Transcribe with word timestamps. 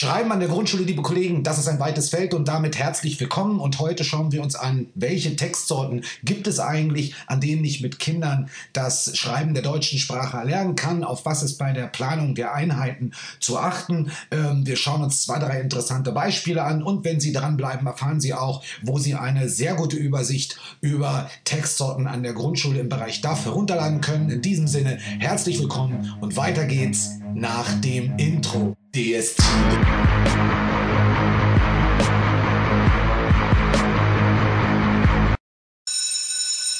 Schreiben 0.00 0.30
an 0.30 0.38
der 0.38 0.48
Grundschule, 0.48 0.84
liebe 0.84 1.02
Kollegen, 1.02 1.42
das 1.42 1.58
ist 1.58 1.66
ein 1.66 1.80
weites 1.80 2.10
Feld 2.10 2.32
und 2.32 2.46
damit 2.46 2.78
herzlich 2.78 3.18
willkommen. 3.18 3.58
Und 3.58 3.80
heute 3.80 4.04
schauen 4.04 4.30
wir 4.30 4.44
uns 4.44 4.54
an, 4.54 4.86
welche 4.94 5.34
Textsorten 5.34 6.04
gibt 6.22 6.46
es 6.46 6.60
eigentlich, 6.60 7.16
an 7.26 7.40
denen 7.40 7.64
ich 7.64 7.80
mit 7.80 7.98
Kindern 7.98 8.48
das 8.72 9.18
Schreiben 9.18 9.54
der 9.54 9.64
deutschen 9.64 9.98
Sprache 9.98 10.36
erlernen 10.36 10.76
kann, 10.76 11.02
auf 11.02 11.26
was 11.26 11.42
ist 11.42 11.58
bei 11.58 11.72
der 11.72 11.88
Planung 11.88 12.36
der 12.36 12.54
Einheiten 12.54 13.10
zu 13.40 13.58
achten. 13.58 14.12
Ähm, 14.30 14.64
wir 14.64 14.76
schauen 14.76 15.02
uns 15.02 15.24
zwei, 15.24 15.40
drei 15.40 15.60
interessante 15.60 16.12
Beispiele 16.12 16.62
an 16.62 16.84
und 16.84 17.04
wenn 17.04 17.18
Sie 17.18 17.32
dranbleiben, 17.32 17.88
erfahren 17.88 18.20
Sie 18.20 18.34
auch, 18.34 18.62
wo 18.84 19.00
Sie 19.00 19.16
eine 19.16 19.48
sehr 19.48 19.74
gute 19.74 19.96
Übersicht 19.96 20.60
über 20.80 21.28
Textsorten 21.42 22.06
an 22.06 22.22
der 22.22 22.34
Grundschule 22.34 22.78
im 22.78 22.88
Bereich 22.88 23.20
DAF 23.20 23.46
herunterladen 23.46 24.00
können. 24.00 24.30
In 24.30 24.42
diesem 24.42 24.68
Sinne, 24.68 24.98
herzlich 25.18 25.58
willkommen 25.58 26.14
und 26.20 26.36
weiter 26.36 26.66
geht's 26.66 27.17
nach 27.34 27.80
dem 27.80 28.16
Intro. 28.16 28.76
DST. 28.94 29.42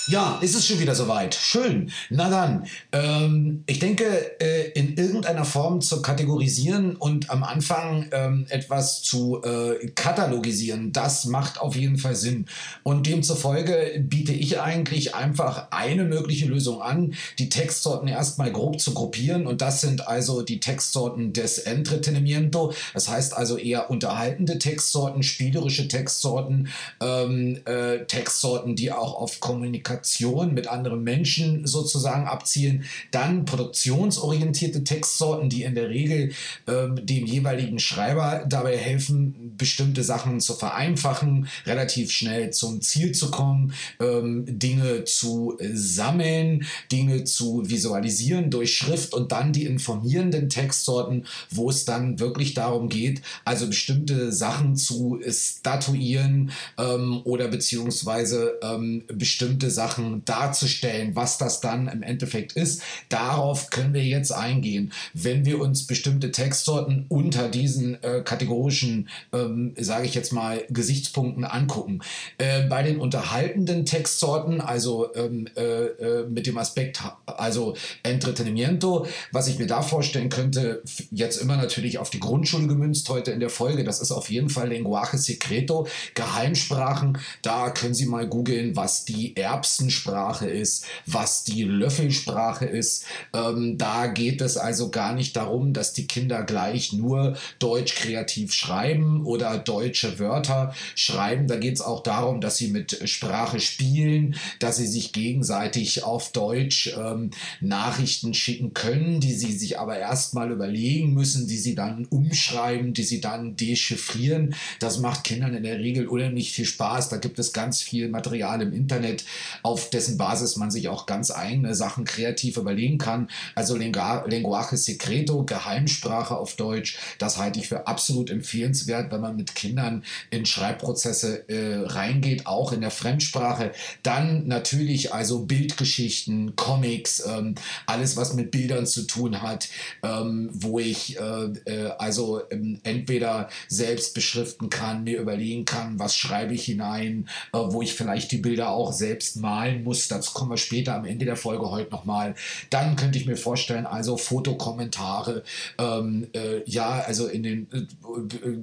Ja, 0.09 0.39
ist 0.41 0.55
es 0.55 0.67
schon 0.67 0.81
wieder 0.81 0.95
soweit. 0.95 1.35
Schön. 1.35 1.91
Na 2.09 2.31
dann, 2.31 2.65
ähm, 2.93 3.63
ich 3.67 3.79
denke, 3.79 4.41
äh, 4.41 4.71
in 4.71 4.97
irgendeiner 4.97 5.45
Form 5.45 5.83
zu 5.83 6.01
kategorisieren 6.01 6.97
und 6.97 7.29
am 7.29 7.45
Anfang 7.45 8.09
ähm, 8.13 8.47
etwas 8.49 9.03
zu 9.03 9.43
äh, 9.43 9.89
katalogisieren, 9.89 10.93
das 10.93 11.27
macht 11.27 11.61
auf 11.61 11.77
jeden 11.77 11.99
Fall 11.99 12.15
Sinn. 12.15 12.47
Und 12.85 13.07
demzufolge 13.07 14.03
biete 14.09 14.33
ich 14.33 14.59
eigentlich 14.59 15.15
einfach 15.15 15.67
eine 15.73 16.05
mögliche 16.05 16.47
Lösung 16.47 16.81
an, 16.81 17.13
die 17.39 17.51
Textsorten 17.51 18.09
erstmal 18.09 18.51
grob 18.51 18.81
zu 18.81 18.95
gruppieren. 18.95 19.47
Und 19.47 19.61
das 19.61 19.83
sind 19.83 20.09
also 20.09 20.41
die 20.41 20.59
Textsorten 20.59 21.35
des 21.35 21.59
Entretenimiento. 21.59 22.73
Das 22.95 23.11
heißt 23.11 23.37
also 23.37 23.59
eher 23.59 23.91
unterhaltende 23.91 24.59
Textsorten, 24.59 25.23
spielerische 25.23 25.87
Textsorten, 25.87 26.69
ähm, 27.03 27.61
äh, 27.67 28.07
Textsorten, 28.07 28.75
die 28.75 28.91
auch 28.91 29.15
auf 29.15 29.41
Kommunikation 29.41 29.98
Interaktion 29.99 30.55
mit 30.55 30.69
anderen 30.69 31.03
Menschen 31.03 31.67
sozusagen 31.67 32.27
abzielen. 32.27 32.85
Dann 33.11 33.45
produktionsorientierte 33.45 34.85
Textsorten, 34.85 35.51
die 35.51 35.65
in 35.65 35.75
der 35.75 35.89
Regel 35.89 36.33
ähm, 36.67 37.05
dem 37.05 37.27
jeweiligen 37.27 37.79
Schreiber 37.79 38.45
dabei 38.49 38.77
helfen, 38.77 39.55
bestimmte 39.57 40.05
Sachen 40.05 40.41
zu 40.41 40.55
vereinfachen, 40.55 41.49
relativ 41.67 42.13
schnell 42.13 42.51
zum 42.51 42.81
Ziel 42.81 43.13
zu 43.13 43.31
kommen, 43.31 43.73
ähm, 44.01 44.45
Dinge 44.47 45.05
zu 45.05 45.59
sammeln, 45.73 46.67
Dinge 46.93 47.25
zu 47.25 47.69
visualisieren 47.69 48.51
durch 48.51 48.77
Schrift 48.77 49.13
und 49.13 49.33
dann 49.33 49.53
die 49.53 49.65
informierenden 49.65 50.49
Textsorten, 50.49 51.27
wo 51.51 51.71
es 51.71 51.85
dann 51.85 52.21
wirklich 52.21 52.55
darum 52.55 52.89
geht, 52.89 53.23
also 53.45 53.67
bestimmte 53.67 54.33
Sachen 54.33 54.77
zu 54.77 55.21
statuieren 55.29 56.53
ähm, 56.79 57.21
oder 57.25 57.49
beziehungsweise 57.49 58.59
ähm, 58.63 59.05
bestimmte 59.09 59.71
Sachen 59.71 59.88
Sachen 59.89 60.25
darzustellen, 60.25 61.17
was 61.17 61.39
das 61.39 61.61
dann 61.61 61.89
im 61.89 62.03
Endeffekt 62.03 62.53
ist. 62.53 62.83
Darauf 63.09 63.71
können 63.71 63.95
wir 63.95 64.05
jetzt 64.05 64.33
eingehen. 64.33 64.93
Wenn 65.15 65.47
wir 65.47 65.61
uns 65.61 65.87
bestimmte 65.87 66.31
Textsorten 66.31 67.07
unter 67.09 67.49
diesen 67.49 68.03
äh, 68.03 68.23
kategorischen, 68.23 69.09
ähm, 69.33 69.75
sage 69.79 70.07
ich 70.07 70.15
jetzt 70.15 70.33
mal, 70.33 70.63
Gesichtspunkten 70.69 71.45
angucken. 71.45 72.01
Äh, 72.37 72.65
bei 72.69 72.83
den 72.83 73.01
unterhaltenden 73.01 73.87
Textsorten, 73.87 74.61
also 74.61 75.15
ähm, 75.15 75.49
äh, 75.57 75.87
äh 75.87 76.29
mit 76.29 76.47
dem 76.47 76.59
Aspekt, 76.59 77.03
also 77.27 77.75
Entretenimiento, 78.03 79.07
was 79.33 79.49
ich 79.49 79.59
mir 79.59 79.67
da 79.67 79.83
vorstellen 79.83 80.29
könnte, 80.29 80.83
jetzt 81.11 81.41
immer 81.41 81.57
natürlich 81.57 81.99
auf 81.99 82.11
die 82.11 82.21
Grundschule 82.21 82.67
gemünzt 82.67 83.09
heute 83.09 83.31
in 83.31 83.41
der 83.41 83.51
Folge, 83.51 83.85
das 83.85 84.01
ist 84.01 84.11
auf 84.11 84.29
jeden 84.31 84.51
Fall 84.51 84.69
Lenguaje 84.69 85.17
Secreto, 85.17 85.87
Geheimsprachen. 86.15 87.19
Da 87.43 87.71
können 87.71 87.95
Sie 87.95 88.07
mal 88.07 88.27
googeln, 88.27 88.77
was 88.77 89.05
die 89.05 89.35
Erbsen 89.37 89.78
Katzensprache 89.79 90.47
ist, 90.47 90.87
was 91.07 91.45
die 91.45 91.63
Löffelsprache 91.63 92.65
ist. 92.65 93.05
Ähm, 93.33 93.79
da 93.79 94.09
geht 94.09 94.41
es 94.41 94.57
also 94.57 94.91
gar 94.91 95.15
nicht 95.15 95.37
darum, 95.37 95.73
dass 95.73 95.93
die 95.93 96.09
Kinder 96.09 96.43
gleich 96.43 96.93
nur 96.93 97.37
Deutsch 97.61 97.95
kreativ 97.95 98.53
schreiben 98.53 99.25
oder 99.25 99.57
deutsche 99.59 100.19
Wörter 100.19 100.75
schreiben. 100.97 101.47
Da 101.47 101.57
geht 101.57 101.75
es 101.75 101.81
auch 101.81 102.03
darum, 102.03 102.41
dass 102.41 102.57
sie 102.57 102.69
mit 102.69 103.09
Sprache 103.09 103.61
spielen, 103.61 104.35
dass 104.59 104.79
sie 104.79 104.87
sich 104.89 105.13
gegenseitig 105.13 106.03
auf 106.03 106.33
Deutsch 106.33 106.93
ähm, 106.99 107.31
Nachrichten 107.61 108.35
schicken 108.35 108.75
können, 108.75 109.21
die 109.21 109.33
sie 109.33 109.53
sich 109.53 109.79
aber 109.79 109.97
erstmal 109.97 110.51
überlegen 110.51 111.15
müssen, 111.15 111.47
die 111.47 111.59
sie 111.59 111.77
dann 111.77 112.05
umschreiben, 112.07 112.95
die 112.95 113.05
sie 113.05 113.21
dann 113.21 113.55
dechiffrieren. 113.55 114.57
Das 114.81 114.99
macht 114.99 115.23
Kindern 115.23 115.55
in 115.55 115.63
der 115.63 115.79
Regel 115.79 116.09
unheimlich 116.09 116.51
viel 116.51 116.65
Spaß. 116.65 117.11
Da 117.11 117.19
gibt 117.19 117.39
es 117.39 117.53
ganz 117.53 117.81
viel 117.81 118.09
Material 118.09 118.61
im 118.61 118.73
Internet, 118.73 119.25
auf 119.69 119.91
dessen 119.91 120.17
Basis 120.17 120.57
man 120.57 120.71
sich 120.71 120.89
auch 120.89 121.05
ganz 121.05 121.31
eigene 121.31 121.75
Sachen 121.75 122.07
kreativ 122.07 122.57
überlegen 122.57 122.97
kann. 122.97 123.29
Also 123.55 123.77
Lenguaje 123.77 124.79
Secreto, 124.79 125.45
Geheimsprache 125.45 126.35
auf 126.35 126.57
Deutsch, 126.57 126.97
das 127.19 127.37
halte 127.37 127.61
ich 127.61 127.69
für 127.69 127.87
absolut 127.87 128.31
empfehlenswert, 128.31 129.13
wenn 129.13 129.21
man 129.21 129.37
mit 129.37 129.55
Kindern 129.55 130.05
in 130.31 130.47
Schreibprozesse 130.47 131.51
äh, 131.51 131.85
reingeht, 131.85 132.47
auch 132.47 132.73
in 132.73 132.81
der 132.81 132.91
Fremdsprache. 132.91 133.73
Dann 134.03 134.49
natürlich 134.49 135.13
also 135.13 135.41
Bildgeschichten, 135.41 136.57
Comics, 136.57 137.23
ähm, 137.27 137.55
alles 137.85 138.17
was 138.17 138.33
mit 138.33 138.51
Bildern 138.51 138.87
zu 138.87 139.03
tun 139.03 139.43
hat, 139.43 139.69
ähm, 140.03 140.49
wo 140.51 140.79
ich 140.79 141.21
äh, 141.21 141.45
äh, 141.67 141.91
also 141.99 142.41
ähm, 142.51 142.81
entweder 142.85 143.51
selbst 143.69 144.15
beschriften 144.15 144.71
kann, 144.71 145.05
mir 145.05 145.21
überlegen 145.21 145.67
kann, 145.67 145.99
was 145.99 146.17
schreibe 146.17 146.55
ich 146.55 146.65
hinein, 146.65 147.29
äh, 147.53 147.59
wo 147.59 147.83
ich 147.83 147.93
vielleicht 147.93 148.33
die 148.33 148.39
Bilder 148.39 148.71
auch 148.71 148.95
selbst 148.95 149.37
mal 149.37 149.58
malen 149.59 149.85
muss. 149.85 150.09
Dazu 150.09 150.33
kommen 150.33 150.51
wir 150.51 150.57
später 150.57 150.95
am 150.95 151.05
Ende 151.05 151.25
der 151.25 151.37
Folge 151.37 151.71
heute 151.71 151.91
nochmal. 151.91 152.35
Dann 152.71 152.97
könnte 152.97 153.19
ich 153.19 153.27
mir 153.27 153.37
vorstellen, 153.37 153.87
also 153.87 154.17
Fotokommentare, 154.17 155.43
ähm, 155.79 156.29
äh, 156.33 156.63
ja, 156.65 157.01
also 157.07 157.27
in 157.27 157.43
den 157.43 157.69
äh, 157.73 158.49
äh, 158.49 158.59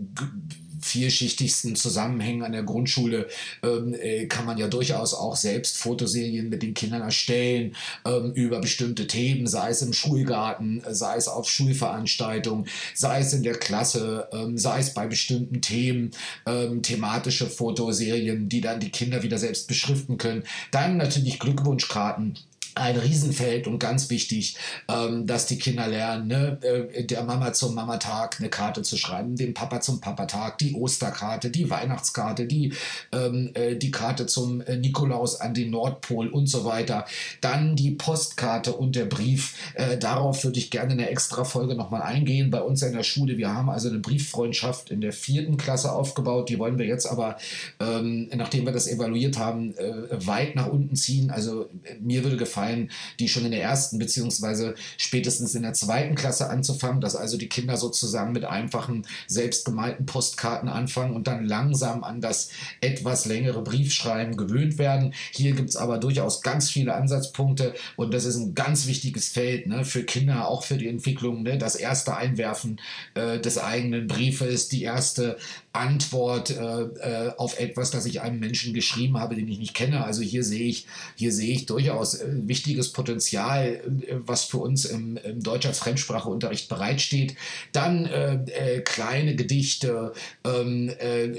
vielschichtigsten 0.85 1.75
Zusammenhängen 1.75 2.43
an 2.43 2.51
der 2.51 2.63
Grundschule 2.63 3.27
ähm, 3.63 3.93
äh, 3.93 4.27
kann 4.27 4.45
man 4.45 4.57
ja 4.57 4.67
durchaus 4.67 5.13
auch 5.13 5.35
selbst 5.35 5.77
Fotoserien 5.77 6.49
mit 6.49 6.61
den 6.61 6.73
Kindern 6.73 7.01
erstellen 7.01 7.75
ähm, 8.05 8.33
über 8.33 8.59
bestimmte 8.59 9.07
Themen, 9.07 9.47
sei 9.47 9.69
es 9.69 9.81
im 9.81 9.93
Schulgarten, 9.93 10.83
sei 10.89 11.15
es 11.15 11.27
auf 11.27 11.49
Schulveranstaltungen, 11.49 12.67
sei 12.93 13.19
es 13.19 13.33
in 13.33 13.43
der 13.43 13.55
Klasse, 13.55 14.27
ähm, 14.31 14.57
sei 14.57 14.79
es 14.79 14.93
bei 14.93 15.07
bestimmten 15.07 15.61
Themen, 15.61 16.11
ähm, 16.45 16.83
thematische 16.83 17.47
Fotoserien, 17.47 18.47
die 18.47 18.61
dann 18.61 18.79
die 18.79 18.91
Kinder 18.91 19.23
wieder 19.23 19.37
selbst 19.37 19.67
beschriften 19.67 20.17
können. 20.17 20.43
Dann 20.71 20.97
natürlich 20.97 21.39
Glückwunschkarten 21.39 22.37
ein 22.75 22.97
Riesenfeld 22.97 23.67
und 23.67 23.79
ganz 23.79 24.09
wichtig, 24.09 24.57
ähm, 24.89 25.25
dass 25.25 25.45
die 25.45 25.57
Kinder 25.57 25.87
lernen, 25.87 26.27
ne, 26.27 26.57
äh, 26.61 27.03
der 27.05 27.23
Mama 27.23 27.53
zum 27.53 27.73
Mamatag 27.73 28.35
eine 28.39 28.49
Karte 28.49 28.81
zu 28.81 28.97
schreiben, 28.97 29.37
dem 29.37 29.53
Papa 29.53 29.79
zum 29.79 30.01
Papatag, 30.01 30.57
die 30.57 30.73
Osterkarte, 30.73 31.49
die 31.49 31.69
Weihnachtskarte, 31.69 32.45
die, 32.45 32.73
ähm, 33.13 33.51
äh, 33.53 33.75
die 33.75 33.91
Karte 33.91 34.25
zum 34.25 34.59
äh, 34.61 34.75
Nikolaus 34.75 35.39
an 35.39 35.53
den 35.53 35.71
Nordpol 35.71 36.27
und 36.27 36.47
so 36.47 36.65
weiter. 36.65 37.05
Dann 37.39 37.77
die 37.77 37.91
Postkarte 37.91 38.73
und 38.73 38.95
der 38.95 39.05
Brief. 39.05 39.55
Darauf 39.99 40.43
würde 40.43 40.59
ich 40.59 40.69
gerne 40.69 40.93
eine 40.93 41.09
extra 41.09 41.43
Folge 41.43 41.75
nochmal 41.75 42.01
eingehen. 42.01 42.51
Bei 42.51 42.61
uns 42.61 42.81
in 42.81 42.93
der 42.93 43.03
Schule, 43.03 43.37
wir 43.37 43.53
haben 43.53 43.69
also 43.69 43.89
eine 43.89 43.99
Brieffreundschaft 43.99 44.91
in 44.91 45.01
der 45.01 45.13
vierten 45.13 45.57
Klasse 45.57 45.91
aufgebaut. 45.91 46.49
Die 46.49 46.59
wollen 46.59 46.77
wir 46.77 46.85
jetzt 46.85 47.05
aber, 47.05 47.37
ähm, 47.79 48.29
nachdem 48.33 48.65
wir 48.65 48.73
das 48.73 48.87
evaluiert 48.87 49.37
haben, 49.37 49.75
weit 50.11 50.55
nach 50.55 50.67
unten 50.67 50.95
ziehen. 50.95 51.31
Also 51.31 51.69
mir 52.01 52.23
würde 52.23 52.37
gefallen, 52.37 52.64
sein, 52.65 52.89
die 53.19 53.27
schon 53.27 53.45
in 53.45 53.51
der 53.51 53.61
ersten 53.61 53.99
beziehungsweise 53.99 54.75
spätestens 54.97 55.55
in 55.55 55.63
der 55.63 55.73
zweiten 55.73 56.15
Klasse 56.15 56.49
anzufangen, 56.49 57.01
dass 57.01 57.15
also 57.15 57.37
die 57.37 57.49
Kinder 57.49 57.77
sozusagen 57.77 58.31
mit 58.31 58.45
einfachen, 58.45 59.05
selbstgemalten 59.27 60.05
Postkarten 60.05 60.69
anfangen 60.69 61.15
und 61.15 61.27
dann 61.27 61.45
langsam 61.45 62.03
an 62.03 62.21
das 62.21 62.49
etwas 62.81 63.25
längere 63.25 63.61
Briefschreiben 63.61 64.37
gewöhnt 64.37 64.77
werden. 64.77 65.13
Hier 65.31 65.53
gibt 65.53 65.69
es 65.69 65.75
aber 65.75 65.97
durchaus 65.97 66.41
ganz 66.41 66.69
viele 66.69 66.95
Ansatzpunkte 66.95 67.73
und 67.95 68.13
das 68.13 68.25
ist 68.25 68.37
ein 68.37 68.55
ganz 68.55 68.87
wichtiges 68.87 69.29
Feld 69.29 69.67
ne, 69.67 69.85
für 69.85 70.03
Kinder, 70.03 70.47
auch 70.47 70.63
für 70.63 70.77
die 70.77 70.87
Entwicklung. 70.87 71.43
Ne, 71.43 71.57
das 71.57 71.75
erste 71.75 72.15
Einwerfen 72.15 72.79
äh, 73.13 73.39
des 73.39 73.57
eigenen 73.57 74.07
Briefes, 74.07 74.69
die 74.69 74.83
erste 74.83 75.37
Antwort 75.75 76.51
äh, 76.51 76.55
äh, 76.55 77.31
auf 77.37 77.59
etwas, 77.59 77.91
das 77.91 78.05
ich 78.05 78.21
einem 78.21 78.39
Menschen 78.39 78.73
geschrieben 78.73 79.19
habe, 79.19 79.35
den 79.35 79.47
ich 79.47 79.59
nicht 79.59 79.73
kenne. 79.73 80.03
Also 80.03 80.21
hier 80.21 80.43
sehe 80.43 80.67
ich, 80.67 80.87
hier 81.15 81.31
sehe 81.31 81.53
ich 81.53 81.65
durchaus 81.65 82.15
äh, 82.15 82.27
wichtiges 82.55 82.93
Potenzial, 82.93 83.81
äh, 84.07 84.15
was 84.25 84.45
für 84.45 84.59
uns 84.59 84.85
im, 84.85 85.17
im 85.17 85.43
deutscher 85.43 85.73
Fremdspracheunterricht 85.73 86.69
bereitsteht. 86.69 87.35
Dann 87.73 88.05
äh, 88.05 88.35
äh, 88.51 88.81
kleine 88.81 89.35
Gedichte, 89.35 90.13
ähm, 90.45 90.91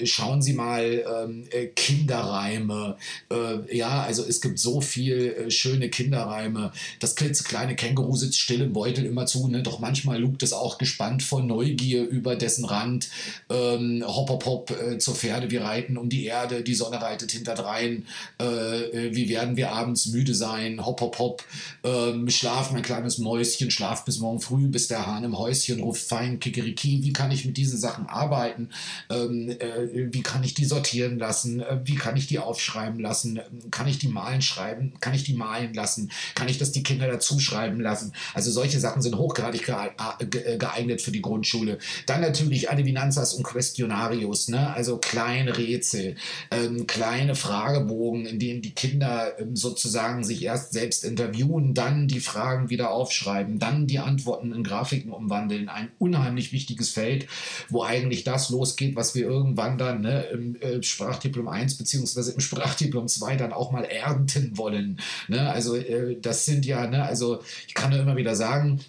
schauen 0.05 0.43
Sie 0.43 0.53
mal 0.53 0.85
ähm, 0.85 1.49
Kinderreime. 1.75 2.97
ja, 3.73 4.03
also 4.03 4.25
es 4.25 4.41
gibt 4.41 4.59
so 4.59 4.81
viel 4.81 5.51
schöne 5.51 5.89
Kinderreime. 5.89 6.73
Das 7.01 7.15
klitzekleine 7.17 7.77
Känguru 7.77 8.17
sitzt 8.17 8.39
still 8.39 8.61
im 8.61 8.73
Beutel 8.73 9.05
immer 9.07 9.27
zu, 9.27 9.49
ne? 9.49 9.63
doch 9.63 9.79
manchmal 9.79 10.21
lugt 10.21 10.43
es 10.43 10.53
auch 10.53 10.79
gespannt 10.79 11.23
vor 11.23 11.43
Neugier 11.43 12.05
über 12.07 12.37
dessen 12.37 12.65
Rand. 12.65 13.09
Ähm, 13.49 14.05
hopp, 14.07 14.45
hopp 14.45 14.71
äh, 14.71 14.99
zur 14.99 15.15
Pferde, 15.15 15.51
wir 15.51 15.63
reiten 15.63 15.97
um 15.97 16.09
die 16.09 16.25
Erde, 16.25 16.63
die 16.63 16.75
Sonne 16.75 17.01
reitet 17.01 17.33
hinterdrein. 17.33 18.07
Äh, 18.41 18.47
äh, 18.47 19.15
wie 19.15 19.29
werden 19.29 19.57
wir 19.57 19.73
abends 19.73 20.07
müde 20.07 20.35
sein? 20.35 20.85
Hopp, 20.85 21.01
hopp, 21.07 21.19
hopp. 21.19 21.45
Ähm, 21.85 22.29
schlaf, 22.29 22.73
mein 22.73 22.83
kleines 22.83 23.19
Mäuschen, 23.19 23.71
schlaf 23.71 24.05
bis 24.05 24.19
morgen 24.19 24.41
früh, 24.41 24.69
bis 24.69 24.89
der 24.89 25.07
Hahn 25.07 25.25
im 25.25 25.39
Häuschen 25.39 25.81
ruft 25.81 26.03
fein, 26.03 26.41
kikeriki. 26.41 27.03
Wie 27.03 27.13
kann 27.13 27.31
ich 27.31 27.45
mit 27.45 27.57
diesen 27.57 27.79
Sachen 27.79 28.07
arbeiten? 28.07 28.71
Ähm, 29.09 29.49
äh, 29.49 30.13
wie 30.13 30.23
kann 30.23 30.43
ich 30.43 30.55
die 30.55 30.65
sortieren 30.65 31.19
lassen? 31.19 31.61
Äh, 31.61 31.81
wie 31.85 31.95
kann 31.95 32.17
ich 32.17 32.27
die 32.27 32.39
aufschreiben 32.39 33.01
lassen? 33.01 33.41
Kann 33.71 33.87
ich 33.87 33.99
die 33.99 34.09
malen 34.09 34.43
schreiben? 34.43 34.95
Kann 35.01 35.15
ich 35.15 35.25
die 35.25 35.35
malen 35.35 35.75
lassen? 35.75 36.11
Kann 36.35 36.49
ich 36.49 36.59
das 36.59 36.73
die 36.73 36.83
Kinder 36.83 37.07
dazu 37.09 37.39
schreiben 37.39 37.81
lassen? 37.81 38.13
Also 38.35 38.51
solche 38.51 38.81
Sachen 38.81 39.03
sind 39.03 39.17
hochgradig 39.17 39.69
äh, 39.69 40.59
geeignet 40.59 41.03
für 41.03 41.13
die 41.13 41.23
Grundschule. 41.23 41.79
Dann 42.07 42.21
natürlich 42.21 42.71
Adivinanzas 42.71 43.35
und 43.35 43.45
Questionarios, 43.45 44.49
ne? 44.49 44.73
also 44.75 44.99
kleine 44.99 45.57
Rätsel, 45.57 46.17
ähm, 46.51 46.87
kleine 46.87 47.35
Fragebogen, 47.35 48.27
in 48.27 48.39
denen 48.39 48.63
die 48.63 48.75
Kinder 48.75 49.39
ähm, 49.39 49.57
sozusagen 49.57 50.25
sich 50.25 50.43
erst 50.43 50.73
selbst 50.73 50.96
interviewen, 51.05 51.75
dann 51.75 52.09
die 52.09 52.21
Fragen 52.21 52.71
wieder 52.71 52.91
aufschreiben, 52.91 53.59
dann 53.59 53.87
die 53.87 53.99
Antworten 53.99 54.53
in 54.53 54.63
Grafiken 54.63 55.13
umwandeln. 55.13 55.69
Ein 55.69 55.91
unheimlich 55.99 56.53
wichtiges 56.53 56.91
Feld, 56.91 57.27
wo 57.69 57.83
eigentlich 57.83 58.25
das 58.25 58.51
losgeht, 58.51 58.97
was 58.97 59.15
wir 59.15 59.27
irgendwann 59.27 59.79
dann 59.79 60.03
ne, 60.03 60.25
im 60.33 60.57
äh, 60.57 60.83
Sprachdiplom 60.83 61.49
1 61.49 61.77
beziehungsweise 61.77 62.33
im 62.33 62.41
Sprachdiplom 62.41 63.09
2 63.09 63.37
dann 63.37 63.53
auch 63.53 63.73
mal 63.73 63.85
ernten 63.85 64.57
wollen. 64.57 65.01
Ne? 65.29 65.51
Also 65.51 65.77
äh, 65.77 66.19
das 66.21 66.45
sind 66.45 66.67
ja, 66.67 66.87
ne, 66.87 67.05
also 67.05 67.41
ich 67.67 67.75
kann 67.75 67.91
nur 67.91 68.01
immer 68.01 68.17
wieder 68.17 68.37
sagen, 68.37 68.81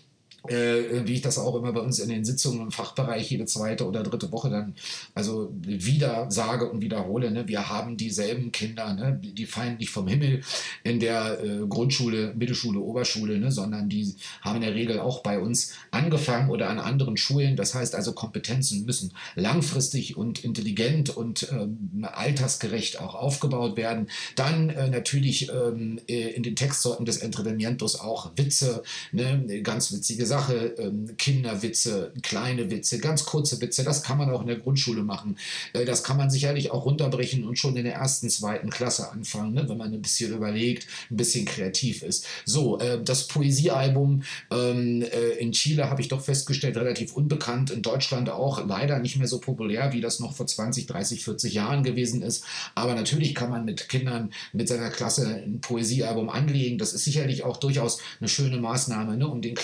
äh, 0.49 1.05
wie 1.05 1.13
ich 1.13 1.21
das 1.21 1.37
auch 1.37 1.55
immer 1.55 1.73
bei 1.73 1.81
uns 1.81 1.99
in 1.99 2.09
den 2.09 2.25
Sitzungen 2.25 2.61
im 2.61 2.71
Fachbereich 2.71 3.29
jede 3.29 3.45
zweite 3.45 3.85
oder 3.87 4.03
dritte 4.03 4.31
Woche 4.31 4.49
dann 4.49 4.75
also 5.13 5.51
wieder 5.61 6.29
sage 6.29 6.69
und 6.69 6.81
wiederhole, 6.81 7.31
ne, 7.31 7.47
wir 7.47 7.69
haben 7.69 7.97
dieselben 7.97 8.51
Kinder, 8.51 8.93
ne, 8.93 9.19
die 9.21 9.45
fallen 9.45 9.77
nicht 9.77 9.89
vom 9.89 10.07
Himmel 10.07 10.41
in 10.83 10.99
der 10.99 11.43
äh, 11.43 11.67
Grundschule, 11.67 12.33
Mittelschule, 12.35 12.79
Oberschule, 12.79 13.39
ne, 13.39 13.51
sondern 13.51 13.89
die 13.89 14.15
haben 14.41 14.57
in 14.57 14.61
der 14.61 14.75
Regel 14.75 14.99
auch 14.99 15.21
bei 15.21 15.39
uns 15.39 15.73
angefangen 15.91 16.49
oder 16.49 16.69
an 16.69 16.79
anderen 16.79 17.17
Schulen. 17.17 17.55
Das 17.55 17.73
heißt 17.73 17.95
also, 17.95 18.13
Kompetenzen 18.13 18.85
müssen 18.85 19.13
langfristig 19.35 20.17
und 20.17 20.43
intelligent 20.43 21.09
und 21.09 21.47
ähm, 21.51 22.07
altersgerecht 22.11 22.99
auch 22.99 23.15
aufgebaut 23.15 23.77
werden. 23.77 24.07
Dann 24.35 24.69
äh, 24.69 24.89
natürlich 24.89 25.49
ähm, 25.49 25.99
äh, 26.07 26.29
in 26.29 26.43
den 26.43 26.55
Textsorten 26.55 27.05
des 27.05 27.17
Entrenamientos 27.17 27.99
auch 27.99 28.31
Witze, 28.35 28.83
ne, 29.11 29.61
ganz 29.63 29.91
witzige 29.91 30.25
Sachen 30.25 30.36
Sache, 30.37 30.75
ähm, 30.77 31.17
Kinderwitze, 31.17 32.11
kleine 32.21 32.69
Witze, 32.69 32.99
ganz 32.99 33.25
kurze 33.25 33.59
Witze, 33.59 33.83
das 33.83 34.03
kann 34.03 34.19
man 34.19 34.29
auch 34.29 34.41
in 34.41 34.47
der 34.47 34.57
Grundschule 34.57 35.01
machen. 35.01 35.37
Äh, 35.73 35.85
das 35.85 36.03
kann 36.03 36.17
man 36.17 36.29
sicherlich 36.29 36.71
auch 36.71 36.85
runterbrechen 36.85 37.43
und 37.43 37.57
schon 37.57 37.75
in 37.75 37.85
der 37.85 37.95
ersten, 37.95 38.29
zweiten 38.29 38.69
Klasse 38.69 39.11
anfangen, 39.11 39.53
ne? 39.53 39.67
wenn 39.67 39.77
man 39.77 39.93
ein 39.93 40.01
bisschen 40.01 40.33
überlegt, 40.33 40.87
ein 41.09 41.17
bisschen 41.17 41.45
kreativ 41.45 42.03
ist. 42.03 42.27
So, 42.45 42.79
äh, 42.79 43.03
das 43.03 43.27
Poesiealbum 43.27 44.23
ähm, 44.51 45.01
äh, 45.01 45.39
in 45.39 45.53
Chile 45.53 45.89
habe 45.89 46.01
ich 46.01 46.07
doch 46.07 46.21
festgestellt, 46.21 46.77
relativ 46.77 47.13
unbekannt, 47.13 47.71
in 47.71 47.81
Deutschland 47.81 48.29
auch 48.29 48.65
leider 48.65 48.99
nicht 48.99 49.17
mehr 49.17 49.27
so 49.27 49.39
populär, 49.39 49.93
wie 49.93 50.01
das 50.01 50.19
noch 50.19 50.35
vor 50.35 50.45
20, 50.45 50.85
30, 50.85 51.23
40 51.23 51.53
Jahren 51.53 51.83
gewesen 51.83 52.21
ist. 52.21 52.43
Aber 52.75 52.93
natürlich 52.93 53.33
kann 53.33 53.49
man 53.49 53.65
mit 53.65 53.89
Kindern, 53.89 54.31
mit 54.53 54.67
seiner 54.67 54.91
Klasse 54.91 55.27
ein 55.27 55.61
Poesiealbum 55.61 56.29
anlegen. 56.29 56.77
Das 56.77 56.93
ist 56.93 57.05
sicherlich 57.05 57.43
auch 57.43 57.57
durchaus 57.57 57.99
eine 58.19 58.29
schöne 58.29 58.57
Maßnahme, 58.57 59.17
ne? 59.17 59.27
um 59.27 59.41
den 59.41 59.55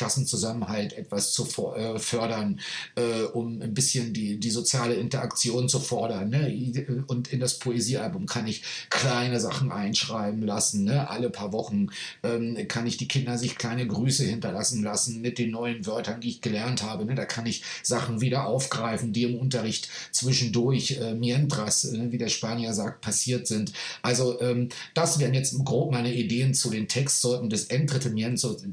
Halt 0.68 0.94
etwas 0.94 1.31
zu 1.31 1.45
äh, 1.75 2.00
fördern, 2.00 2.60
äh, 2.95 3.24
um 3.24 3.62
ein 3.62 3.74
bisschen 3.74 4.13
die, 4.13 4.39
die 4.39 4.50
soziale 4.50 4.95
Interaktion 4.95 5.69
zu 5.69 5.80
fordern. 5.80 6.30
Ne? 6.30 7.04
Und 7.07 7.31
in 7.31 7.39
das 7.39 7.60
Poesiealbum 7.60 8.25
kann 8.25 8.48
ich 8.48 8.63
kleine 8.89 9.39
Sachen 9.39 9.71
einschreiben 9.71 10.42
lassen. 10.44 10.83
Ne? 10.83 11.10
Alle 11.10 11.30
paar 11.30 11.54
Wochen 11.54 11.88
ähm, 12.24 12.57
kann 12.68 12.88
ich 12.88 12.98
die 12.98 13.07
Kinder 13.07 13.38
sich 13.38 13.57
kleine 13.57 13.88
Grüße 13.88 14.24
hinterlassen 14.24 14.83
lassen 14.83 15.21
mit 15.21 15.38
den 15.38 15.51
neuen 15.51 15.86
Wörtern, 15.86 16.21
die 16.21 16.30
ich 16.30 16.42
gelernt 16.42 16.83
habe. 16.83 17.06
Ne? 17.06 17.15
Da 17.15 17.25
kann 17.25 17.45
ich 17.45 17.63
Sachen 17.81 18.21
wieder 18.21 18.48
aufgreifen, 18.48 19.13
die 19.13 19.24
im 19.24 19.36
Unterricht 19.36 19.89
zwischendurch 20.12 20.98
äh, 21.00 21.13
mientras, 21.13 21.86
äh, 21.86 22.12
wie 22.12 22.18
der 22.18 22.30
Spanier 22.30 22.74
sagt, 22.74 23.01
passiert 23.01 23.48
sind. 23.48 23.74
Also 24.01 24.39
ähm, 24.42 24.69
das 24.94 25.19
wären 25.19 25.33
jetzt 25.33 25.57
grob 25.63 25.92
meine 25.92 26.13
Ideen 26.13 26.54
zu 26.54 26.69
den 26.69 26.88
Textsorten 26.88 27.50
des 27.50 27.65
Entretenimientos. 27.65 28.13
Entretenimientos 28.13 28.63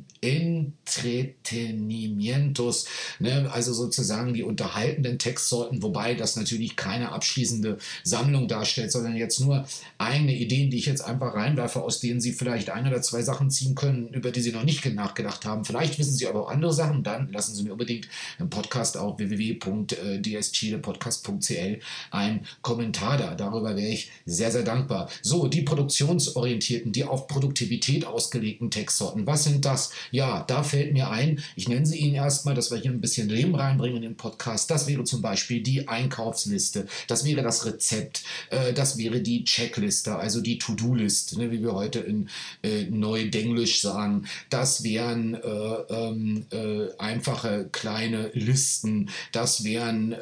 Entretenimientos, 1.81 2.87
ne? 3.19 3.50
also 3.53 3.73
sozusagen 3.73 4.35
die 4.35 4.43
unterhaltenden 4.43 5.19
Textsorten, 5.19 5.82
wobei 5.82 6.15
das 6.15 6.37
natürlich 6.37 6.77
keine 6.77 7.12
abschließende 7.12 7.79
Sammlung 8.05 8.47
darstellt, 8.49 8.93
sondern 8.93 9.17
jetzt 9.17 9.41
nur 9.41 9.67
eigene 9.99 10.37
Ideen, 10.37 10.71
die 10.71 10.77
ich 10.79 10.87
jetzt 10.87 11.03
einfach 11.03 11.35
reinwerfe, 11.35 11.82
aus 11.82 12.00
denen 12.00 12.21
Sie 12.21 12.32
vielleicht 12.32 12.71
ein 12.71 12.87
oder 12.87 13.03
zwei 13.03 13.23
Sachen 13.23 13.50
ziehen 13.50 13.75
können, 13.75 14.09
über 14.09 14.31
die 14.31 14.41
Sie 14.41 14.53
noch 14.53 14.65
nicht 14.65 14.85
nachgedacht 14.94 15.44
haben. 15.44 15.65
Vielleicht 15.65 15.99
wissen 15.99 16.15
Sie 16.15 16.27
aber 16.27 16.47
auch 16.47 16.50
andere 16.50 16.73
Sachen, 16.73 17.03
dann 17.03 17.31
lassen 17.32 17.55
Sie 17.55 17.62
mir 17.62 17.73
unbedingt 17.73 18.09
im 18.38 18.49
Podcast 18.50 18.97
auf 18.97 19.19
www.dschilepodcast.cl 19.19 21.81
einen 22.11 22.47
Kommentar 22.62 23.19
da. 23.19 23.35
Darüber 23.35 23.77
wäre 23.77 23.88
ich 23.88 24.11
sehr, 24.27 24.50
sehr 24.50 24.62
dankbar. 24.62 25.09
So, 25.23 25.49
die 25.49 25.62
produktionsorientierten, 25.62 26.93
die 26.93 27.05
auf 27.05 27.27
Produktivität 27.27 28.05
ausgelegten 28.05 28.71
Textsorten, 28.71 29.27
was 29.27 29.44
sind 29.44 29.65
das? 29.65 29.93
Ja, 30.11 30.44
da 30.47 30.62
fällt 30.62 30.93
mir 30.93 31.11
ein, 31.11 31.43
ich 31.61 31.69
nennen 31.69 31.85
Sie 31.85 31.99
ihn 31.99 32.15
erstmal, 32.15 32.55
dass 32.55 32.71
wir 32.71 32.79
hier 32.79 32.91
ein 32.91 33.03
bisschen 33.03 33.29
Leben 33.29 33.55
reinbringen 33.55 33.99
in 33.99 34.03
den 34.03 34.17
Podcast. 34.17 34.71
Das 34.71 34.87
wäre 34.87 35.05
zum 35.05 35.21
Beispiel 35.21 35.62
die 35.62 35.89
Einkaufsliste, 35.89 36.87
das 37.07 37.27
wäre 37.27 37.43
das 37.43 37.67
Rezept, 37.67 38.23
äh, 38.49 38.73
das 38.73 38.97
wäre 38.97 39.21
die 39.21 39.45
Checkliste, 39.45 40.17
also 40.17 40.41
die 40.41 40.59
To-Do-List, 40.59 41.37
ne, 41.37 41.51
wie 41.51 41.61
wir 41.61 41.75
heute 41.75 41.99
in 41.99 42.31
äh, 42.62 42.85
Neudenglisch 42.85 43.83
sagen. 43.83 44.25
Das 44.49 44.85
wären 44.85 45.35
äh, 45.35 45.39
ähm, 45.39 46.47
äh, 46.51 46.97
einfache 46.99 47.69
kleine 47.71 48.31
Listen, 48.33 49.11
das 49.33 49.63
wären 49.65 50.17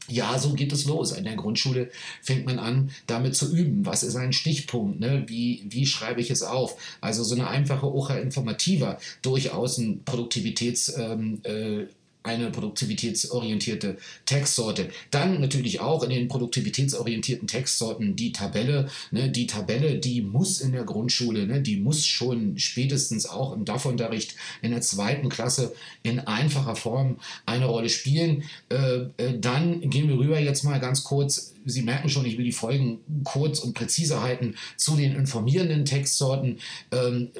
Ja, 0.09 0.38
so 0.38 0.52
geht 0.54 0.73
es 0.73 0.85
los. 0.85 1.12
In 1.12 1.25
der 1.25 1.37
Grundschule 1.37 1.90
fängt 2.23 2.44
man 2.44 2.59
an, 2.59 2.90
damit 3.06 3.37
zu 3.37 3.54
üben. 3.54 3.87
Was 3.87 4.02
ist 4.02 4.16
ein 4.16 4.32
Stichpunkt? 4.32 4.99
Ne? 5.00 5.25
Wie, 5.26 5.64
wie 5.68 5.87
schreibe 5.87 6.21
ich 6.21 6.30
es 6.30 6.42
auf? 6.42 6.76
Also 7.00 7.23
so 7.23 7.35
eine 7.35 7.49
einfache 7.49 7.92
Ocha 7.92 8.16
Informativa, 8.16 8.99
durchaus 9.23 9.78
ein 9.78 10.02
Produktivitäts... 10.04 10.97
Ähm, 10.97 11.40
äh, 11.44 11.87
eine 12.22 12.50
produktivitätsorientierte 12.50 13.96
Textsorte. 14.26 14.88
Dann 15.10 15.40
natürlich 15.40 15.80
auch 15.80 16.02
in 16.02 16.10
den 16.10 16.28
produktivitätsorientierten 16.28 17.48
Textsorten 17.48 18.16
die 18.16 18.32
Tabelle. 18.32 18.88
Ne, 19.10 19.30
die 19.30 19.46
Tabelle, 19.46 19.98
die 19.98 20.22
muss 20.22 20.60
in 20.60 20.72
der 20.72 20.84
Grundschule, 20.84 21.46
ne, 21.46 21.60
die 21.60 21.76
muss 21.76 22.06
schon 22.06 22.58
spätestens 22.58 23.26
auch 23.26 23.52
im 23.52 23.64
DAF-Unterricht 23.64 24.36
in 24.62 24.70
der 24.70 24.80
zweiten 24.80 25.28
Klasse 25.28 25.74
in 26.02 26.20
einfacher 26.20 26.76
Form 26.76 27.16
eine 27.46 27.66
Rolle 27.66 27.88
spielen. 27.88 28.44
Äh, 28.68 29.06
äh, 29.16 29.38
dann 29.38 29.90
gehen 29.90 30.08
wir 30.08 30.18
rüber 30.18 30.38
jetzt 30.38 30.64
mal 30.64 30.80
ganz 30.80 31.04
kurz 31.04 31.52
Sie 31.64 31.83
merken 31.83 32.09
schon, 32.09 32.26
ich 32.26 32.38
will 32.38 32.45
die 32.45 32.52
Folgen 32.52 33.00
kurz 33.25 33.61
und 33.61 33.75
präzise 33.75 34.23
halten 34.23 34.57
zu 34.76 34.97
den 34.97 35.14
informierenden 35.14 35.85
Textsorten. 35.85 36.59
Ähm, 36.90 37.31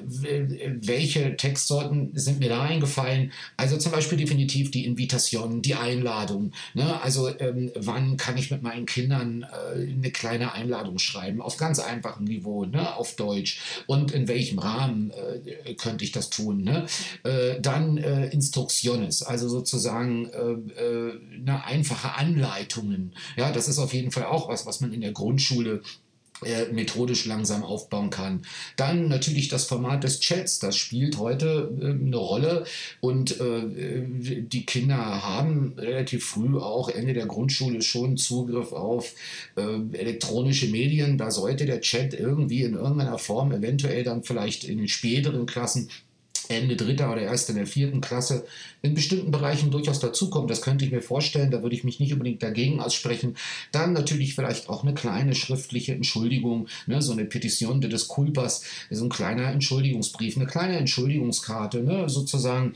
welche 0.81 1.37
Textsorten 1.37 2.11
sind 2.15 2.39
mir 2.39 2.49
da 2.49 2.63
eingefallen? 2.63 3.33
Also 3.57 3.77
zum 3.77 3.93
Beispiel 3.93 4.19
definitiv 4.19 4.71
die 4.71 4.85
Invitation, 4.85 5.63
die 5.63 5.75
Einladung. 5.75 6.53
Ne? 6.75 7.01
Also 7.03 7.29
ähm, 7.39 7.71
wann 7.75 8.17
kann 8.17 8.37
ich 8.37 8.51
mit 8.51 8.63
meinen 8.63 8.87
Kindern 8.87 9.43
äh, 9.43 9.93
eine 9.93 10.11
kleine 10.11 10.53
Einladung 10.53 10.99
schreiben? 10.99 11.41
Auf 11.41 11.57
ganz 11.57 11.79
einfachem 11.79 12.25
Niveau, 12.25 12.65
ne? 12.65 12.95
auf 12.95 13.17
Deutsch. 13.17 13.61
Und 13.87 14.13
in 14.13 14.29
welchem 14.29 14.59
Rahmen 14.59 15.11
äh, 15.11 15.75
könnte 15.75 16.05
ich 16.05 16.13
das 16.13 16.31
tun? 16.31 16.63
Ne? 16.63 16.87
Äh, 17.25 17.61
dann 17.61 17.99
äh, 17.99 18.29
Instruktiones, 18.29 19.23
also 19.23 19.49
sozusagen 19.49 20.27
äh, 20.27 20.83
äh, 20.83 21.21
eine 21.41 21.65
einfache 21.65 22.15
Anleitungen. 22.15 23.13
Ja, 23.37 23.51
das 23.53 23.69
ist 23.69 23.79
auf 23.79 23.93
jeden 23.93 24.12
Fall 24.13 24.27
auch 24.27 24.49
was, 24.49 24.67
was 24.67 24.81
man 24.81 24.93
in 24.93 25.01
der 25.01 25.13
Grundschule 25.13 25.83
äh, 26.45 26.73
methodisch 26.73 27.25
langsam 27.27 27.63
aufbauen 27.63 28.11
kann. 28.11 28.43
Dann 28.77 29.09
natürlich 29.09 29.49
das 29.49 29.65
Format 29.65 30.03
des 30.03 30.19
Chats, 30.21 30.59
das 30.59 30.77
spielt 30.77 31.19
heute 31.19 31.71
äh, 31.81 31.91
eine 31.91 32.17
Rolle 32.17 32.65
und 33.01 33.41
äh, 33.41 34.03
die 34.05 34.67
Kinder 34.67 34.97
haben 34.97 35.75
relativ 35.77 36.25
früh 36.25 36.59
auch 36.59 36.89
Ende 36.89 37.15
der 37.15 37.27
Grundschule 37.27 37.81
schon 37.83 38.17
Zugriff 38.17 38.73
auf 38.73 39.15
äh, 39.57 39.97
elektronische 39.97 40.67
Medien. 40.67 41.17
Da 41.17 41.31
sollte 41.31 41.65
der 41.65 41.81
Chat 41.81 42.13
irgendwie 42.13 42.63
in 42.63 42.75
irgendeiner 42.75 43.19
Form 43.19 43.53
eventuell 43.53 44.03
dann 44.03 44.25
vielleicht 44.25 44.65
in 44.65 44.89
späteren 44.89 45.47
Klassen 45.47 45.91
Ende 46.55 46.77
dritter 46.77 47.11
oder 47.13 47.23
erst 47.23 47.51
in 47.51 47.57
der 47.57 47.67
vierten 47.67 48.01
Klasse 48.01 48.45
in 48.83 48.95
bestimmten 48.95 49.31
Bereichen 49.31 49.71
durchaus 49.71 50.01
dazukommt. 50.01 50.51
Das 50.51 50.63
könnte 50.63 50.85
ich 50.85 50.93
mir 50.93 51.03
vorstellen, 51.03 51.51
da 51.51 51.63
würde 51.63 51.75
ich 51.75 51.85
mich 51.85 52.01
nicht 52.01 52.13
unbedingt 52.13 52.43
dagegen 52.43 52.81
aussprechen. 52.81 53.37
Dann 53.71 53.93
natürlich 53.93 54.35
vielleicht 54.35 54.69
auch 54.69 54.83
eine 54.83 54.95
kleine 54.95 55.35
schriftliche 55.35 55.93
Entschuldigung, 55.95 56.69
ne, 56.87 57.03
so 57.03 57.13
eine 57.13 57.25
Petition 57.25 57.81
de 57.81 57.91
des 57.91 58.09
Culpas, 58.09 58.65
so 58.91 59.05
ein 59.05 59.11
kleiner 59.11 59.49
Entschuldigungsbrief, 59.49 60.37
eine 60.37 60.47
kleine 60.47 60.77
Entschuldigungskarte, 60.77 61.83
ne, 61.83 62.09
sozusagen 62.09 62.75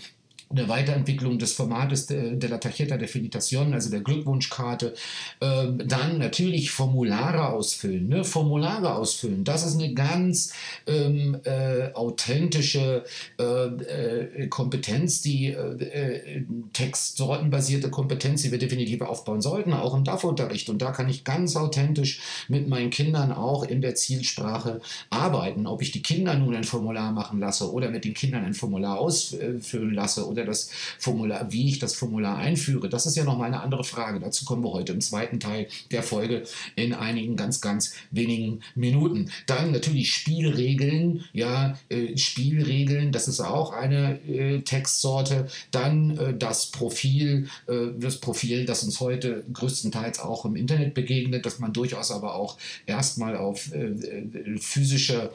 eine 0.48 0.68
Weiterentwicklung 0.68 1.38
des 1.38 1.52
Formates 1.52 2.06
de, 2.06 2.36
de 2.36 2.48
la 2.48 2.58
Tarjeta 2.58 2.96
de 2.96 3.08
Felicitación, 3.08 3.72
also 3.74 3.90
der 3.90 4.00
Glückwunschkarte. 4.00 4.94
Ähm, 5.40 5.82
dann 5.86 6.18
natürlich 6.18 6.70
Formulare 6.70 7.48
ausfüllen. 7.48 8.08
Ne? 8.08 8.24
Formulare 8.24 8.94
ausfüllen, 8.94 9.44
das 9.44 9.66
ist 9.66 9.74
eine 9.74 9.92
ganz 9.94 10.52
ähm, 10.86 11.38
äh, 11.44 11.92
authentische 11.94 13.04
äh, 13.38 13.42
äh, 13.42 14.46
Kompetenz, 14.48 15.20
die 15.20 15.48
äh, 15.48 16.44
textsortenbasierte 16.72 17.90
Kompetenz, 17.90 18.42
die 18.42 18.52
wir 18.52 18.58
definitiv 18.58 19.00
aufbauen 19.00 19.40
sollten, 19.40 19.72
auch 19.72 19.94
im 19.94 20.04
DAF-Unterricht. 20.04 20.68
Und 20.68 20.80
da 20.80 20.92
kann 20.92 21.08
ich 21.08 21.24
ganz 21.24 21.56
authentisch 21.56 22.20
mit 22.48 22.68
meinen 22.68 22.90
Kindern 22.90 23.32
auch 23.32 23.64
in 23.64 23.80
der 23.80 23.96
Zielsprache 23.96 24.80
arbeiten. 25.10 25.66
Ob 25.66 25.82
ich 25.82 25.90
die 25.90 26.02
Kinder 26.02 26.34
nun 26.34 26.54
ein 26.54 26.64
Formular 26.64 27.10
machen 27.10 27.40
lasse 27.40 27.72
oder 27.72 27.90
mit 27.90 28.04
den 28.04 28.14
Kindern 28.14 28.44
ein 28.44 28.54
Formular 28.54 28.98
ausfüllen 29.00 29.92
lasse 29.92 30.26
oder 30.36 30.46
das 30.46 30.70
Formular, 30.98 31.52
wie 31.52 31.68
ich 31.68 31.78
das 31.78 31.94
Formular 31.94 32.36
einführe, 32.36 32.88
das 32.88 33.06
ist 33.06 33.16
ja 33.16 33.24
nochmal 33.24 33.48
eine 33.48 33.60
andere 33.62 33.84
Frage. 33.84 34.20
Dazu 34.20 34.44
kommen 34.44 34.62
wir 34.62 34.72
heute 34.72 34.92
im 34.92 35.00
zweiten 35.00 35.40
Teil 35.40 35.68
der 35.90 36.02
Folge 36.02 36.44
in 36.76 36.94
einigen 36.94 37.36
ganz, 37.36 37.60
ganz 37.60 37.94
wenigen 38.10 38.60
Minuten. 38.74 39.30
Dann 39.46 39.72
natürlich 39.72 40.12
Spielregeln, 40.12 41.24
ja, 41.32 41.78
äh, 41.88 42.16
Spielregeln, 42.16 43.12
das 43.12 43.28
ist 43.28 43.40
auch 43.40 43.72
eine 43.72 44.20
äh, 44.28 44.60
Textsorte. 44.60 45.46
Dann 45.70 46.16
äh, 46.18 46.36
das 46.36 46.70
Profil, 46.70 47.48
äh, 47.66 47.88
das 47.98 48.18
Profil, 48.18 48.66
das 48.66 48.82
uns 48.84 49.00
heute 49.00 49.44
größtenteils 49.52 50.20
auch 50.20 50.44
im 50.44 50.56
Internet 50.56 50.94
begegnet, 50.94 51.46
dass 51.46 51.58
man 51.58 51.72
durchaus 51.72 52.10
aber 52.10 52.34
auch 52.34 52.58
erstmal 52.86 53.36
auf 53.36 53.72
äh, 53.72 53.86
äh, 53.86 54.58
physische 54.58 55.30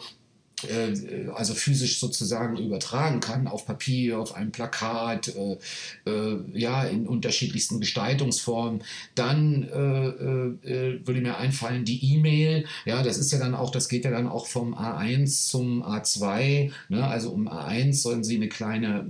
äh, 0.69 1.29
also 1.33 1.53
physisch 1.53 1.99
sozusagen 1.99 2.57
übertragen 2.57 3.19
kann, 3.19 3.47
auf 3.47 3.65
Papier, 3.65 4.19
auf 4.19 4.35
einem 4.35 4.51
Plakat, 4.51 5.35
äh, 5.35 5.57
äh, 6.09 6.39
ja, 6.53 6.83
in 6.83 7.07
unterschiedlichsten 7.07 7.79
Gestaltungsformen. 7.79 8.83
Dann 9.15 9.63
äh, 9.63 11.05
würde 11.05 11.21
mir 11.21 11.37
einfallen, 11.37 11.85
die 11.85 12.13
E-Mail, 12.13 12.65
ja, 12.85 13.03
das 13.03 13.17
ist 13.17 13.31
ja 13.31 13.39
dann 13.39 13.55
auch, 13.55 13.71
das 13.71 13.89
geht 13.89 14.05
ja 14.05 14.11
dann 14.11 14.27
auch 14.27 14.47
vom 14.47 14.73
A1 14.73 15.49
zum 15.49 15.83
A2, 15.83 16.71
ne? 16.89 17.07
also 17.07 17.31
um 17.31 17.47
A1 17.47 17.93
sollen 17.93 18.23
Sie 18.23 18.35
eine 18.35 18.49
kleine 18.49 19.05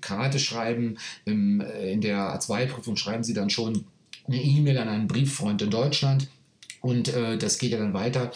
Karte 0.00 0.38
schreiben, 0.38 0.98
Im, 1.24 1.60
in 1.60 2.00
der 2.00 2.38
A2-Prüfung 2.38 2.96
schreiben 2.96 3.24
Sie 3.24 3.34
dann 3.34 3.50
schon 3.50 3.84
eine 4.26 4.42
E-Mail 4.42 4.78
an 4.78 4.88
einen 4.88 5.08
Brieffreund 5.08 5.62
in 5.62 5.70
Deutschland. 5.70 6.28
Und 6.80 7.08
äh, 7.08 7.36
das 7.38 7.58
geht 7.58 7.72
ja 7.72 7.78
dann 7.78 7.94
weiter 7.94 8.30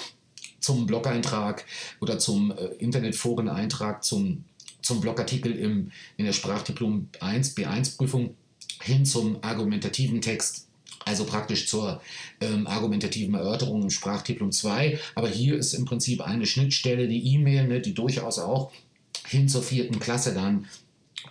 zum 0.61 0.87
Blog-Eintrag 0.87 1.65
oder 2.01 2.19
zum 2.19 2.53
äh, 2.53 2.67
Internetforeneintrag, 2.79 4.05
zum, 4.05 4.45
zum 4.83 5.01
Blogartikel 5.01 5.53
im, 5.53 5.91
in 6.17 6.27
der 6.27 6.33
Sprachdiplom 6.33 7.09
1, 7.21 7.57
B1-Prüfung 7.57 8.35
hin 8.83 9.05
zum 9.05 9.43
argumentativen 9.43 10.21
Text 10.21 10.67
also 11.07 11.25
praktisch 11.25 11.67
zur 11.67 12.01
ähm, 12.41 12.67
argumentativen 12.67 13.35
Erörterung 13.35 13.83
im 13.83 13.91
Sprachdiplom 13.91 14.53
2. 14.53 14.99
Aber 15.15 15.29
hier 15.29 15.57
ist 15.57 15.73
im 15.73 15.87
Prinzip 15.87 16.21
eine 16.21 16.47
Schnittstelle, 16.47 17.09
die 17.09 17.35
E-Mail, 17.35 17.67
ne, 17.67 17.81
die 17.81 17.95
durchaus 17.95 18.39
auch 18.39 18.71
hin 19.27 19.49
zur 19.49 19.63
vierten 19.63 19.99
Klasse 19.99 20.35
dann 20.35 20.67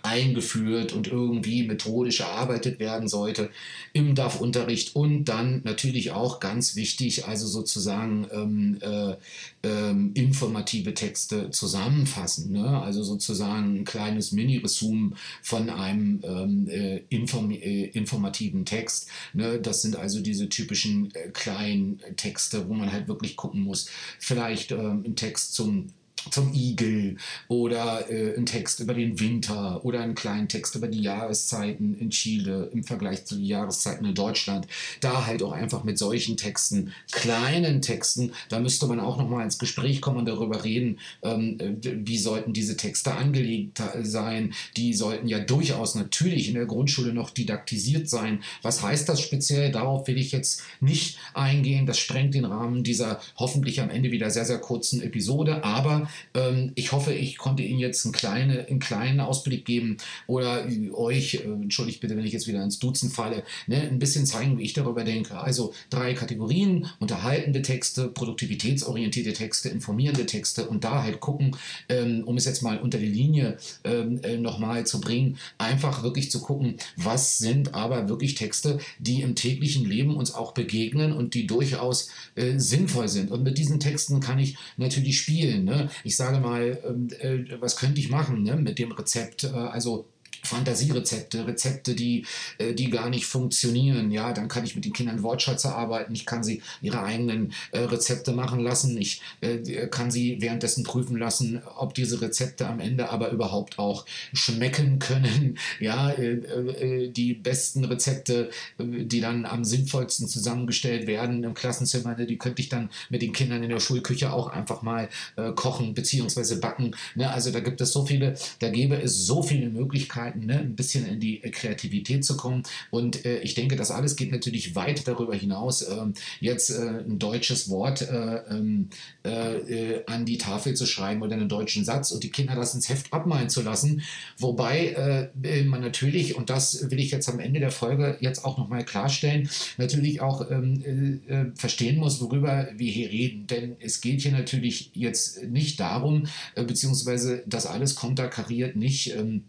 eingeführt 0.02 0.92
und 0.92 1.08
irgendwie 1.08 1.64
methodisch 1.64 2.20
erarbeitet 2.20 2.78
werden 2.78 3.08
sollte 3.08 3.50
im 3.92 4.14
DAF-Unterricht 4.14 4.96
und 4.96 5.24
dann 5.24 5.62
natürlich 5.64 6.12
auch 6.12 6.40
ganz 6.40 6.76
wichtig, 6.76 7.26
also 7.26 7.46
sozusagen 7.46 8.26
ähm, 8.32 8.78
äh, 8.80 9.16
ähm, 9.62 10.12
informative 10.14 10.94
Texte 10.94 11.50
zusammenfassen, 11.50 12.52
ne? 12.52 12.80
also 12.80 13.02
sozusagen 13.02 13.80
ein 13.80 13.84
kleines 13.84 14.32
Mini-Resum 14.32 15.14
von 15.42 15.70
einem 15.70 16.20
ähm, 16.24 16.68
äh, 16.68 17.02
inform 17.08 17.50
äh, 17.50 17.84
informativen 17.86 18.64
Text. 18.64 19.08
Ne? 19.32 19.58
Das 19.60 19.82
sind 19.82 19.96
also 19.96 20.20
diese 20.20 20.48
typischen 20.48 21.14
äh, 21.14 21.28
kleinen 21.28 22.00
Texte, 22.16 22.68
wo 22.68 22.74
man 22.74 22.92
halt 22.92 23.08
wirklich 23.08 23.36
gucken 23.36 23.62
muss, 23.62 23.88
vielleicht 24.18 24.72
ähm, 24.72 25.04
ein 25.06 25.16
Text 25.16 25.54
zum 25.54 25.88
zum 26.30 26.52
Igel 26.52 27.16
oder 27.48 28.10
äh, 28.10 28.36
ein 28.36 28.46
Text 28.46 28.80
über 28.80 28.94
den 28.94 29.18
Winter 29.20 29.84
oder 29.84 30.00
einen 30.00 30.14
kleinen 30.14 30.48
Text 30.48 30.74
über 30.74 30.88
die 30.88 31.00
Jahreszeiten 31.00 31.94
in 31.98 32.10
Chile 32.10 32.70
im 32.72 32.84
Vergleich 32.84 33.24
zu 33.24 33.36
den 33.36 33.44
Jahreszeiten 33.44 34.04
in 34.04 34.14
Deutschland. 34.14 34.66
Da 35.00 35.26
halt 35.26 35.42
auch 35.42 35.52
einfach 35.52 35.84
mit 35.84 35.98
solchen 35.98 36.36
Texten, 36.36 36.92
kleinen 37.10 37.80
Texten, 37.80 38.32
da 38.48 38.60
müsste 38.60 38.86
man 38.86 39.00
auch 39.00 39.16
nochmal 39.16 39.44
ins 39.44 39.58
Gespräch 39.58 40.00
kommen 40.00 40.18
und 40.18 40.26
darüber 40.26 40.64
reden, 40.64 40.98
ähm, 41.22 41.58
wie 41.80 42.18
sollten 42.18 42.52
diese 42.52 42.76
Texte 42.76 43.14
angelegt 43.14 43.82
sein. 44.02 44.52
Die 44.76 44.94
sollten 44.94 45.28
ja 45.28 45.38
durchaus 45.38 45.94
natürlich 45.94 46.48
in 46.48 46.54
der 46.54 46.66
Grundschule 46.66 47.12
noch 47.12 47.30
didaktisiert 47.30 48.08
sein. 48.08 48.42
Was 48.62 48.82
heißt 48.82 49.08
das 49.08 49.20
speziell? 49.20 49.72
Darauf 49.72 50.06
will 50.06 50.18
ich 50.18 50.32
jetzt 50.32 50.62
nicht 50.80 51.18
eingehen. 51.34 51.86
Das 51.86 51.98
sprengt 51.98 52.34
den 52.34 52.44
Rahmen 52.44 52.84
dieser 52.84 53.20
hoffentlich 53.36 53.80
am 53.80 53.90
Ende 53.90 54.10
wieder 54.10 54.30
sehr, 54.30 54.44
sehr 54.44 54.58
kurzen 54.58 55.02
Episode. 55.02 55.64
Aber 55.64 56.09
ähm, 56.34 56.72
ich 56.74 56.92
hoffe, 56.92 57.12
ich 57.12 57.38
konnte 57.38 57.62
Ihnen 57.62 57.80
jetzt 57.80 58.04
einen, 58.04 58.12
kleine, 58.12 58.66
einen 58.66 58.78
kleinen 58.78 59.20
Ausblick 59.20 59.64
geben 59.64 59.96
oder 60.26 60.66
euch, 60.92 61.34
äh, 61.34 61.42
entschuldigt 61.44 62.00
bitte, 62.00 62.16
wenn 62.16 62.24
ich 62.24 62.32
jetzt 62.32 62.46
wieder 62.46 62.62
ins 62.62 62.78
Duzen 62.78 63.10
falle, 63.10 63.44
ne, 63.66 63.80
ein 63.82 63.98
bisschen 63.98 64.26
zeigen, 64.26 64.58
wie 64.58 64.64
ich 64.64 64.72
darüber 64.72 65.04
denke. 65.04 65.38
Also 65.38 65.72
drei 65.90 66.14
Kategorien, 66.14 66.86
unterhaltende 66.98 67.62
Texte, 67.62 68.08
produktivitätsorientierte 68.08 69.32
Texte, 69.32 69.68
informierende 69.68 70.26
Texte 70.26 70.68
und 70.68 70.84
da 70.84 71.02
halt 71.02 71.20
gucken, 71.20 71.56
ähm, 71.88 72.22
um 72.24 72.36
es 72.36 72.44
jetzt 72.44 72.62
mal 72.62 72.78
unter 72.78 72.98
die 72.98 73.06
Linie 73.06 73.56
ähm, 73.84 74.20
äh, 74.22 74.36
nochmal 74.36 74.86
zu 74.86 75.00
bringen, 75.00 75.38
einfach 75.58 76.02
wirklich 76.02 76.30
zu 76.30 76.40
gucken, 76.40 76.76
was 76.96 77.38
sind 77.38 77.74
aber 77.74 78.08
wirklich 78.08 78.34
Texte, 78.34 78.78
die 78.98 79.22
im 79.22 79.34
täglichen 79.34 79.84
Leben 79.84 80.16
uns 80.16 80.34
auch 80.34 80.52
begegnen 80.52 81.12
und 81.12 81.34
die 81.34 81.46
durchaus 81.46 82.10
äh, 82.34 82.58
sinnvoll 82.58 83.08
sind. 83.08 83.30
Und 83.30 83.42
mit 83.42 83.58
diesen 83.58 83.80
Texten 83.80 84.20
kann 84.20 84.38
ich 84.38 84.56
natürlich 84.76 85.18
spielen. 85.18 85.64
Ne? 85.64 85.90
Ich 86.04 86.16
sage 86.16 86.40
mal, 86.40 86.78
ähm, 86.86 87.08
äh, 87.20 87.60
was 87.60 87.76
könnte 87.76 88.00
ich 88.00 88.10
machen 88.10 88.42
ne, 88.42 88.56
mit 88.56 88.78
dem 88.78 88.92
Rezept? 88.92 89.44
Äh, 89.44 89.48
also 89.48 90.06
Fantasierezepte, 90.50 91.46
Rezepte, 91.46 91.94
die, 91.94 92.26
äh, 92.58 92.74
die 92.74 92.90
gar 92.90 93.08
nicht 93.08 93.26
funktionieren. 93.26 94.10
Ja, 94.10 94.32
dann 94.32 94.48
kann 94.48 94.64
ich 94.64 94.74
mit 94.74 94.84
den 94.84 94.92
Kindern 94.92 95.22
Wortschatze 95.22 95.72
arbeiten. 95.72 96.12
Ich 96.12 96.26
kann 96.26 96.42
sie 96.42 96.62
ihre 96.82 97.02
eigenen 97.02 97.52
äh, 97.70 97.78
Rezepte 97.80 98.32
machen 98.32 98.60
lassen. 98.60 98.98
Ich 98.98 99.22
äh, 99.40 99.86
kann 99.86 100.10
sie 100.10 100.38
währenddessen 100.40 100.82
prüfen 100.82 101.16
lassen, 101.16 101.62
ob 101.78 101.94
diese 101.94 102.20
Rezepte 102.20 102.66
am 102.66 102.80
Ende 102.80 103.10
aber 103.10 103.30
überhaupt 103.30 103.78
auch 103.78 104.04
schmecken 104.32 104.98
können. 104.98 105.58
Ja, 105.78 106.10
äh, 106.10 106.32
äh, 106.32 107.08
die 107.10 107.34
besten 107.34 107.84
Rezepte, 107.84 108.50
äh, 108.78 109.04
die 109.04 109.20
dann 109.20 109.46
am 109.46 109.64
sinnvollsten 109.64 110.28
zusammengestellt 110.28 111.06
werden 111.06 111.44
im 111.44 111.54
Klassenzimmer, 111.54 112.16
ne, 112.16 112.26
die 112.26 112.38
könnte 112.38 112.60
ich 112.60 112.68
dann 112.68 112.90
mit 113.08 113.22
den 113.22 113.32
Kindern 113.32 113.62
in 113.62 113.70
der 113.70 113.80
Schulküche 113.80 114.32
auch 114.32 114.48
einfach 114.48 114.82
mal 114.82 115.08
kochen 115.54 115.94
bzw. 115.94 116.56
backen. 116.56 116.94
Ne? 117.14 117.30
Also 117.30 117.50
da 117.50 117.60
gibt 117.60 117.80
es 117.80 117.92
so 117.92 118.04
viele, 118.04 118.34
da 118.58 118.68
gäbe 118.68 119.00
es 119.00 119.26
so 119.26 119.42
viele 119.42 119.70
Möglichkeiten 119.70 120.39
Möglichkeiten, 120.40 120.46
ne, 120.46 120.58
ein 120.58 120.76
bisschen 120.76 121.06
in 121.06 121.20
die 121.20 121.42
äh, 121.42 121.50
Kreativität 121.50 122.24
zu 122.24 122.36
kommen. 122.36 122.62
Und 122.90 123.24
äh, 123.24 123.40
ich 123.40 123.54
denke, 123.54 123.76
das 123.76 123.90
alles 123.90 124.16
geht 124.16 124.32
natürlich 124.32 124.74
weit 124.74 125.06
darüber 125.06 125.34
hinaus, 125.34 125.82
äh, 125.82 125.96
jetzt 126.40 126.70
äh, 126.70 127.04
ein 127.06 127.18
deutsches 127.18 127.68
Wort 127.68 128.02
äh, 128.02 128.36
ähm, 128.50 128.88
äh, 129.22 130.04
an 130.06 130.24
die 130.24 130.38
Tafel 130.38 130.74
zu 130.74 130.86
schreiben 130.86 131.22
oder 131.22 131.34
einen 131.34 131.48
deutschen 131.48 131.84
Satz 131.84 132.10
und 132.12 132.22
die 132.22 132.30
Kinder 132.30 132.54
das 132.54 132.74
ins 132.74 132.88
Heft 132.88 133.12
abmalen 133.12 133.48
zu 133.48 133.62
lassen. 133.62 134.02
Wobei 134.38 135.30
man 135.66 135.80
natürlich, 135.80 136.36
und 136.36 136.50
das 136.50 136.90
will 136.90 136.98
ich 136.98 137.10
jetzt 137.10 137.28
am 137.28 137.40
Ende 137.40 137.60
der 137.60 137.70
Folge 137.70 138.16
jetzt 138.20 138.44
auch 138.44 138.58
nochmal 138.58 138.84
klarstellen, 138.84 139.48
natürlich 139.78 140.20
auch 140.20 140.50
ähm, 140.50 141.52
verstehen 141.54 141.98
muss, 141.98 142.20
worüber 142.20 142.68
wir 142.76 142.90
hier 142.90 143.10
reden. 143.10 143.46
Denn 143.46 143.76
es 143.80 144.00
geht 144.00 144.22
hier 144.22 144.32
natürlich 144.32 144.90
jetzt 144.94 145.42
nicht 145.44 145.80
darum, 145.80 146.26
beziehungsweise 146.54 147.42
das 147.46 147.66
alles 147.66 147.94
konterkariert 147.94 148.76
nicht. 148.76 149.14
Ähm, 149.14 149.44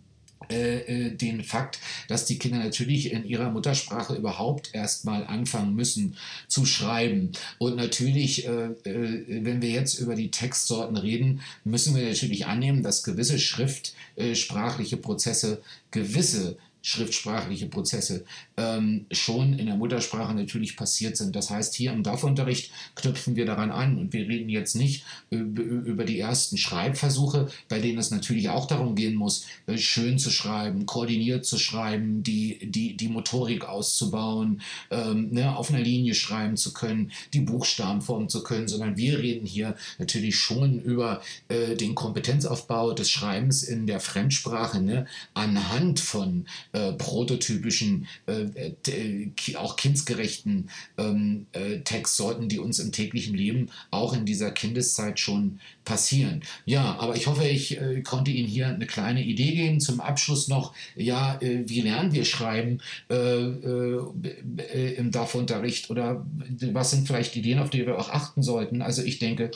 äh, 0.51 0.79
äh, 0.79 1.15
den 1.15 1.43
Fakt, 1.43 1.79
dass 2.07 2.25
die 2.25 2.37
Kinder 2.37 2.59
natürlich 2.59 3.11
in 3.11 3.25
ihrer 3.25 3.49
Muttersprache 3.49 4.15
überhaupt 4.15 4.73
erstmal 4.73 5.25
anfangen 5.25 5.75
müssen 5.75 6.17
zu 6.47 6.65
schreiben. 6.65 7.31
Und 7.57 7.77
natürlich, 7.77 8.45
äh, 8.45 8.65
äh, 8.83 9.45
wenn 9.45 9.61
wir 9.61 9.69
jetzt 9.69 9.99
über 9.99 10.15
die 10.15 10.29
Textsorten 10.29 10.97
reden, 10.97 11.41
müssen 11.63 11.95
wir 11.95 12.03
natürlich 12.03 12.45
annehmen, 12.45 12.83
dass 12.83 13.03
gewisse 13.03 13.39
schriftsprachliche 13.39 14.97
Prozesse 14.97 15.61
gewisse 15.91 16.57
schriftsprachliche 16.81 17.67
Prozesse 17.67 18.25
ähm, 18.57 19.05
schon 19.11 19.57
in 19.57 19.67
der 19.67 19.75
Muttersprache 19.75 20.33
natürlich 20.33 20.75
passiert 20.75 21.15
sind. 21.15 21.35
Das 21.35 21.49
heißt, 21.49 21.75
hier 21.75 21.91
im 21.91 22.03
DAF-Unterricht 22.03 22.71
knüpfen 22.95 23.35
wir 23.35 23.45
daran 23.45 23.71
an 23.71 23.97
und 23.97 24.13
wir 24.13 24.27
reden 24.27 24.49
jetzt 24.49 24.75
nicht 24.75 25.05
über 25.29 26.03
die 26.05 26.19
ersten 26.19 26.57
Schreibversuche, 26.57 27.49
bei 27.69 27.79
denen 27.79 27.99
es 27.99 28.11
natürlich 28.11 28.49
auch 28.49 28.65
darum 28.65 28.95
gehen 28.95 29.15
muss, 29.15 29.45
äh, 29.67 29.77
schön 29.77 30.17
zu 30.17 30.29
schreiben, 30.29 30.85
koordiniert 30.85 31.45
zu 31.45 31.57
schreiben, 31.57 32.23
die, 32.23 32.71
die, 32.71 32.97
die 32.97 33.07
Motorik 33.07 33.65
auszubauen, 33.65 34.61
ähm, 34.89 35.29
ne, 35.31 35.55
auf 35.55 35.69
einer 35.69 35.81
Linie 35.81 36.15
schreiben 36.15 36.57
zu 36.57 36.73
können, 36.73 37.11
die 37.33 37.41
Buchstaben 37.41 38.01
formen 38.01 38.29
zu 38.29 38.43
können, 38.43 38.67
sondern 38.67 38.97
wir 38.97 39.19
reden 39.19 39.45
hier 39.45 39.75
natürlich 39.99 40.35
schon 40.35 40.79
über 40.79 41.21
äh, 41.47 41.75
den 41.75 41.95
Kompetenzaufbau 41.95 42.93
des 42.93 43.09
Schreibens 43.09 43.63
in 43.63 43.87
der 43.87 43.99
Fremdsprache 43.99 44.81
ne, 44.81 45.05
anhand 45.33 45.99
von 45.99 46.45
äh, 46.73 46.93
prototypischen, 46.93 48.07
äh, 48.27 48.71
äh, 48.87 49.31
auch 49.55 49.75
kindsgerechten 49.75 50.69
ähm, 50.97 51.45
äh, 51.51 51.79
Textsorten, 51.79 52.47
die 52.47 52.59
uns 52.59 52.79
im 52.79 52.91
täglichen 52.91 53.35
Leben 53.35 53.69
auch 53.91 54.13
in 54.13 54.25
dieser 54.25 54.51
Kindeszeit 54.51 55.19
schon 55.19 55.59
passieren. 55.83 56.43
Ja, 56.65 56.97
aber 56.99 57.15
ich 57.15 57.27
hoffe, 57.27 57.47
ich 57.47 57.79
äh, 57.79 58.01
konnte 58.01 58.31
Ihnen 58.31 58.47
hier 58.47 58.69
eine 58.69 58.87
kleine 58.87 59.23
Idee 59.23 59.51
geben. 59.51 59.79
Zum 59.79 59.99
Abschluss 59.99 60.47
noch, 60.47 60.73
ja, 60.95 61.39
äh, 61.41 61.63
wie 61.67 61.81
lernen 61.81 62.13
wir 62.13 62.25
schreiben 62.25 62.79
im 63.09 65.11
DAF-Unterricht 65.11 65.89
oder 65.89 66.25
was 66.71 66.91
sind 66.91 67.07
vielleicht 67.07 67.35
Ideen, 67.35 67.59
auf 67.59 67.69
die 67.69 67.85
wir 67.85 67.99
auch 67.99 68.09
achten 68.09 68.41
sollten? 68.41 68.81
Also 68.81 69.03
ich 69.03 69.19
denke, 69.19 69.51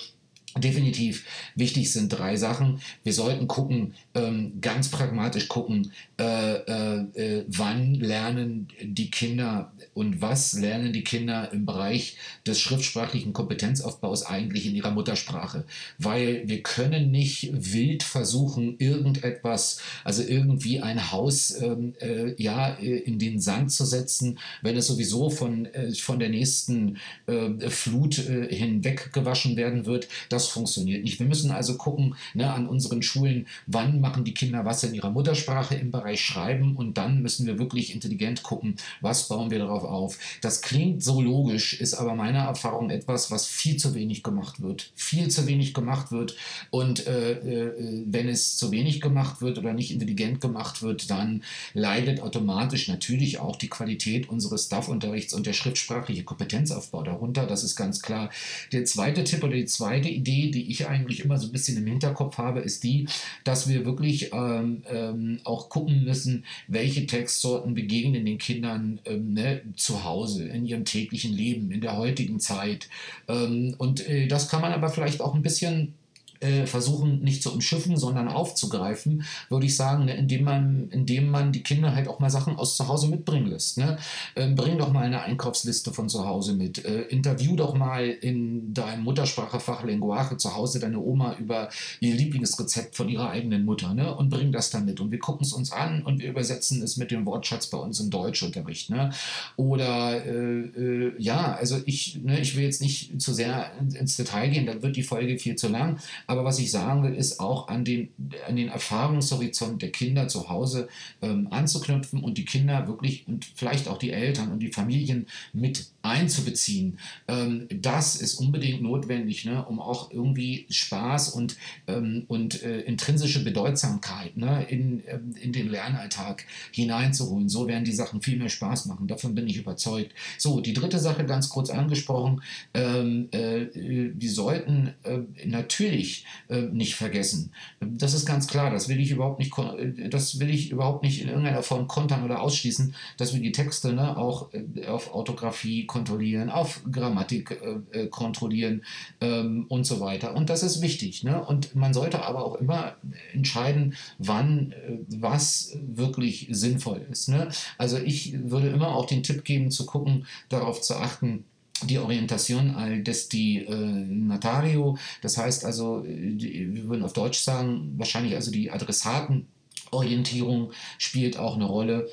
Definitiv 0.57 1.25
wichtig 1.55 1.91
sind 1.91 2.07
drei 2.07 2.38
Sachen. 2.38 2.79
Wir 3.03 3.12
sollten 3.12 3.45
gucken, 3.45 3.93
ähm, 4.13 4.53
ganz 4.62 4.88
pragmatisch 4.88 5.50
gucken, 5.50 5.91
äh, 6.17 6.24
äh, 6.24 7.00
äh, 7.15 7.45
wann 7.50 7.95
lernen 7.95 8.69
die 8.81 9.12
Kinder 9.12 9.74
und 9.93 10.21
was 10.21 10.53
lernen 10.53 10.93
die 10.93 11.03
Kinder 11.03 11.51
im 11.51 11.65
Bereich 11.65 12.15
des 12.47 12.62
schriftsprachlichen 12.62 13.33
Kompetenzaufbaus 13.33 14.24
eigentlich 14.24 14.65
in 14.65 14.75
ihrer 14.75 14.91
Muttersprache. 14.91 15.65
Weil 15.97 16.47
wir 16.47 16.63
können 16.63 17.12
nicht 17.12 17.50
wild 17.51 18.03
versuchen, 18.03 18.77
irgendetwas, 18.79 19.81
also 20.05 20.24
irgendwie 20.24 20.79
ein 20.79 21.12
Haus 21.12 21.53
ähm, 21.62 21.95
äh, 22.00 22.41
ja, 22.41 22.69
in 22.75 23.19
den 23.19 23.41
Sand 23.41 23.74
zu 23.74 23.83
setzen, 23.83 24.39
wenn 24.62 24.77
es 24.77 24.88
sowieso 24.88 25.29
von, 25.29 25.65
äh, 25.65 25.93
von 25.95 26.19
der 26.19 26.29
nächsten 26.29 26.97
äh, 27.27 27.69
Flut 27.69 28.15
hinweg 28.15 29.12
gewaschen 29.12 29.57
werden 29.57 29.85
wird. 29.85 30.07
Das 30.29 30.44
das 30.45 30.53
funktioniert 30.53 31.03
nicht. 31.03 31.19
Wir 31.19 31.25
müssen 31.25 31.51
also 31.51 31.75
gucken 31.75 32.15
ne, 32.34 32.51
an 32.51 32.67
unseren 32.67 33.01
Schulen, 33.01 33.47
wann 33.67 33.99
machen 33.99 34.23
die 34.23 34.34
Kinder 34.34 34.65
was 34.65 34.84
in 34.84 34.93
ihrer 34.93 35.10
Muttersprache 35.10 35.75
im 35.75 35.91
Bereich 35.91 36.21
Schreiben 36.23 36.75
und 36.75 36.97
dann 36.97 37.21
müssen 37.21 37.47
wir 37.47 37.58
wirklich 37.58 37.93
intelligent 37.93 38.43
gucken, 38.43 38.75
was 39.01 39.27
bauen 39.27 39.49
wir 39.51 39.60
darauf 39.60 39.84
auf. 39.84 40.17
Das 40.41 40.62
klingt 40.62 41.03
so 41.03 41.21
logisch, 41.21 41.79
ist 41.79 41.95
aber 41.95 42.15
meiner 42.15 42.39
Erfahrung 42.39 42.89
etwas, 42.89 43.31
was 43.31 43.47
viel 43.47 43.77
zu 43.77 43.95
wenig 43.95 44.23
gemacht 44.23 44.62
wird. 44.62 44.91
Viel 44.95 45.29
zu 45.29 45.47
wenig 45.47 45.73
gemacht 45.73 46.12
wird 46.12 46.36
und 46.69 47.08
äh, 47.08 47.31
äh, 47.31 48.03
wenn 48.05 48.29
es 48.29 48.58
zu 48.58 48.71
wenig 48.71 49.01
gemacht 49.01 49.41
wird 49.41 49.58
oder 49.58 49.73
nicht 49.73 49.91
intelligent 49.91 50.41
gemacht 50.41 50.81
wird, 50.81 51.10
dann 51.10 51.43
leidet 51.73 52.21
automatisch 52.21 52.88
natürlich 52.88 53.39
auch 53.39 53.55
die 53.55 53.69
Qualität 53.69 54.29
unseres 54.29 54.69
DAF-Unterrichts 54.69 55.34
und 55.34 55.45
der 55.47 55.53
schriftsprachliche 55.53 56.23
Kompetenzaufbau 56.23 57.03
darunter. 57.03 57.47
Das 57.47 57.63
ist 57.63 57.75
ganz 57.75 58.01
klar. 58.01 58.29
Der 58.71 58.86
zweite 58.86 59.23
Tipp 59.23 59.43
oder 59.43 59.55
die 59.55 59.65
zweite 59.65 60.10
Idee, 60.10 60.35
Idee, 60.36 60.52
die 60.52 60.71
ich 60.71 60.88
eigentlich 60.88 61.24
immer 61.24 61.38
so 61.38 61.48
ein 61.48 61.52
bisschen 61.52 61.78
im 61.78 61.88
Hinterkopf 61.88 62.38
habe, 62.38 62.60
ist 62.60 62.84
die, 62.84 63.08
dass 63.43 63.67
wir 63.67 63.86
wirklich 63.86 64.32
ähm, 64.34 64.84
ähm, 64.91 65.39
auch 65.43 65.69
gucken 65.69 66.04
müssen, 66.04 66.45
welche 66.67 67.06
Textsorten 67.06 67.74
begegnen 67.74 68.26
den 68.26 68.38
Kindern 68.38 69.00
ähm, 69.06 69.34
ne, 69.34 69.62
zu 69.76 70.04
Hause, 70.04 70.48
in 70.48 70.65
ihrem 70.65 70.86
täglichen 70.86 71.34
Leben, 71.34 71.71
in 71.71 71.82
der 71.82 71.98
heutigen 71.98 72.39
Zeit. 72.39 72.89
Ähm, 73.28 73.76
und 73.78 74.08
äh, 74.08 74.28
das 74.28 74.50
kann 74.50 74.62
man 74.62 74.74
aber 74.74 74.89
vielleicht 74.89 75.21
auch 75.21 75.36
ein 75.36 75.41
bisschen 75.41 75.93
äh, 76.39 76.65
versuchen 76.65 77.21
nicht 77.24 77.43
zu 77.43 77.52
umschiffen, 77.52 77.98
sondern 77.98 78.28
aufzugreifen, 78.28 79.24
würde 79.50 79.65
ich 79.65 79.76
sagen, 79.76 80.06
ne, 80.06 80.15
indem, 80.15 80.43
man, 80.43 80.89
indem 80.91 81.30
man 81.30 81.52
die 81.52 81.63
Kinder 81.63 81.95
halt 81.95 82.08
auch 82.08 82.19
mal 82.19 82.30
Sachen 82.30 82.56
aus 82.56 82.76
zu 82.76 82.88
Hause 82.88 83.08
mitbringen 83.08 83.48
lässt. 83.48 83.78
Ne? 83.78 83.98
Ähm, 84.36 84.56
bring 84.56 84.78
doch 84.78 84.91
mal 84.91 85.06
eine 85.06 85.21
Einkaufsliste 85.21 85.93
von 85.93 86.10
zu 86.10 86.26
Hause 86.26 86.54
mit. 86.54 86.84
Äh, 86.86 87.02
interview 87.04 87.56
doch 87.56 87.74
mal 87.74 88.08
in 88.08 88.74
deinem 88.74 89.04
Muttersprachefach 89.04 89.84
Lenguaje 89.84 90.38
zu 90.38 90.56
Hause 90.56 90.80
deine 90.80 91.00
Oma 91.00 91.36
über 91.39 91.69
ihr 92.00 92.15
Lieblingsrezept 92.15 92.95
von 92.95 93.10
ihrer 93.10 93.30
eigenen 93.30 93.65
Mutter 93.65 93.93
ne? 93.93 94.15
und 94.15 94.30
bring 94.30 94.52
das 94.52 94.69
dann 94.69 94.86
mit. 94.86 95.00
Und 95.00 95.12
wir 95.12 95.19
gucken 95.19 95.45
es 95.45 95.54
uns 95.54 95.71
an 95.71 96.04
und 96.04 96.21
wir 96.21 96.30
übersetzen 96.30 96.82
es 96.82 96.98
mit 96.98 97.12
dem 97.12 97.26
Wortschatz 97.26 97.67
bei 97.67 97.78
uns 97.78 98.00
im 98.00 98.10
Deutschunterricht. 98.10 98.89
Ne? 98.89 99.12
Oder 99.56 100.26
äh, 100.26 100.60
äh, 100.60 101.13
ja, 101.17 101.54
also 101.56 101.82
ich, 101.86 102.19
ne, 102.24 102.39
ich 102.39 102.56
will 102.56 102.63
jetzt 102.63 102.82
nicht 102.82 103.21
zu 103.21 103.34
sehr 103.34 103.71
ins 103.80 104.17
Detail 104.17 104.50
gehen, 104.50 104.65
dann 104.65 104.82
wird 104.82 104.95
die 104.95 105.04
Folge 105.04 105.38
viel 105.38 105.56
zu 105.56 105.67
lang. 105.67 106.00
Aber 106.27 106.43
was 106.43 106.59
ich 106.59 106.71
sagen 106.71 107.03
will, 107.03 107.13
ist 107.13 107.39
auch 107.39 107.67
an 107.67 107.85
den, 107.85 108.09
an 108.47 108.55
den 108.55 108.69
Erfahrungshorizont 108.69 109.81
der 109.81 109.91
Kinder 109.91 110.27
zu 110.27 110.49
Hause 110.49 110.88
ähm, 111.21 111.47
anzuknüpfen 111.51 112.23
und 112.23 112.38
die 112.38 112.45
Kinder 112.45 112.88
wirklich 112.88 113.27
und 113.27 113.45
vielleicht 113.55 113.88
auch 113.88 113.97
die 113.97 114.11
Eltern 114.11 114.51
und 114.51 114.59
die 114.59 114.71
Familien 114.71 115.27
mit 115.53 115.88
einzubeziehen. 116.01 116.99
Ähm, 117.27 117.67
das 117.69 118.15
ist 118.15 118.35
unbedingt 118.35 118.81
notwendig, 118.81 119.45
ne, 119.45 119.65
um 119.65 119.79
auch 119.79 120.11
irgendwie 120.11 120.65
Spaß 120.69 121.29
und, 121.29 121.57
ähm, 121.88 122.25
und 122.27 122.63
äh, 122.63 122.81
intrinsische 122.81 123.43
Bedeutsamkeit 123.43 124.38
ne, 124.38 124.65
in, 124.69 125.03
ähm, 125.07 125.35
in 125.41 125.51
den 125.51 125.69
Lernalltag 125.69 126.45
hineinzuholen. 126.71 127.49
So 127.49 127.67
werden 127.67 127.85
die 127.85 127.91
Sachen 127.91 128.21
viel 128.21 128.38
mehr 128.38 128.49
Spaß 128.49 128.85
machen. 128.85 129.07
Davon 129.07 129.35
bin 129.35 129.47
ich 129.47 129.57
überzeugt. 129.57 130.13
So, 130.38 130.61
die 130.61 130.73
dritte 130.73 130.99
Sache 130.99 131.25
ganz 131.25 131.49
kurz 131.49 131.69
angesprochen. 131.69 132.41
Ähm, 132.73 133.27
äh, 133.31 133.67
wir 133.73 134.31
sollten 134.31 134.93
äh, 135.03 135.19
natürlich 135.45 136.14
äh, 136.47 136.62
nicht 136.62 136.95
vergessen. 136.95 137.51
Das 137.80 138.13
ist 138.13 138.25
ganz 138.25 138.47
klar. 138.47 138.71
Das 138.71 138.88
will 138.88 138.99
ich 138.99 139.12
überhaupt 139.12 139.39
nicht, 139.39 139.58
äh, 139.58 140.10
das 140.10 140.39
will 140.39 140.49
ich 140.49 140.71
überhaupt 140.71 141.04
nicht 141.04 141.21
in 141.21 141.28
irgendeiner 141.28 141.63
Form 141.63 141.88
kontern 141.88 142.23
oder 142.23 142.41
ausschließen, 142.41 142.95
dass 143.17 143.34
wir 143.34 143.41
die 143.41 143.51
Texte 143.51 143.93
ne, 143.93 144.17
auch 144.17 144.54
äh, 144.54 144.88
auf 144.88 145.13
Orthographie 145.13 145.86
kontrollieren, 145.86 146.49
auf 146.49 146.82
Grammatik 146.91 147.51
äh, 147.51 148.04
äh, 148.04 148.08
kontrollieren 148.08 148.84
ähm, 149.21 149.65
und 149.69 149.86
so 149.86 149.99
weiter. 149.99 150.36
Und 150.36 150.49
das 150.49 150.63
ist 150.63 150.82
wichtig. 150.82 151.23
Ne? 151.23 151.43
Und 151.43 151.75
man 151.75 151.93
sollte 151.93 152.23
aber 152.23 152.45
auch 152.45 152.56
immer 152.56 152.95
entscheiden, 153.34 153.95
wann 154.17 154.71
äh, 154.71 154.97
was 155.08 155.78
wirklich 155.82 156.47
sinnvoll 156.51 157.06
ist. 157.10 157.30
Ne? 157.30 157.49
Also 157.78 157.97
ich 157.97 158.34
würde 158.51 158.69
immer 158.69 158.95
auch 158.95 159.06
den 159.06 159.23
Tipp 159.23 159.43
geben, 159.43 159.71
zu 159.71 159.86
gucken, 159.86 160.25
darauf 160.49 160.82
zu 160.82 160.95
achten, 160.95 161.45
die 161.83 161.99
Orientation 161.99 162.71
al 162.71 163.03
destinatario, 163.03 164.97
das 165.21 165.38
heißt 165.38 165.65
also, 165.65 166.03
die, 166.05 166.73
wir 166.73 166.88
würden 166.88 167.03
auf 167.03 167.13
Deutsch 167.13 167.39
sagen, 167.39 167.93
wahrscheinlich 167.97 168.35
also 168.35 168.51
die 168.51 168.71
Adressaten 168.71 169.47
Orientierung 169.91 170.71
spielt 170.97 171.38
auch 171.38 171.55
eine 171.55 171.65
Rolle. 171.65 172.09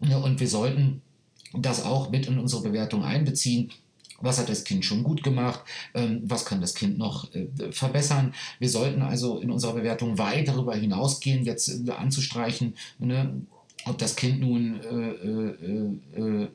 Und 0.00 0.40
wir 0.40 0.48
sollten 0.48 1.02
das 1.52 1.84
auch 1.84 2.10
mit 2.10 2.26
in 2.26 2.38
unsere 2.38 2.62
Bewertung 2.62 3.04
einbeziehen. 3.04 3.70
Was 4.20 4.38
hat 4.38 4.48
das 4.48 4.64
Kind 4.64 4.84
schon 4.84 5.02
gut 5.02 5.22
gemacht? 5.22 5.60
Ähm, 5.92 6.22
was 6.24 6.44
kann 6.44 6.60
das 6.60 6.74
Kind 6.74 6.98
noch 6.98 7.32
äh, 7.34 7.48
verbessern? 7.72 8.32
Wir 8.58 8.68
sollten 8.68 9.02
also 9.02 9.38
in 9.40 9.50
unserer 9.50 9.74
Bewertung 9.74 10.18
weit 10.18 10.48
darüber 10.48 10.74
hinausgehen, 10.74 11.44
jetzt 11.44 11.68
äh, 11.68 11.90
anzustreichen, 11.90 12.74
ne, 12.98 13.42
ob 13.86 13.98
das 13.98 14.16
Kind 14.16 14.40
nun 14.40 14.80
äh, 14.80 16.20
äh, 16.20 16.42
äh, 16.42 16.48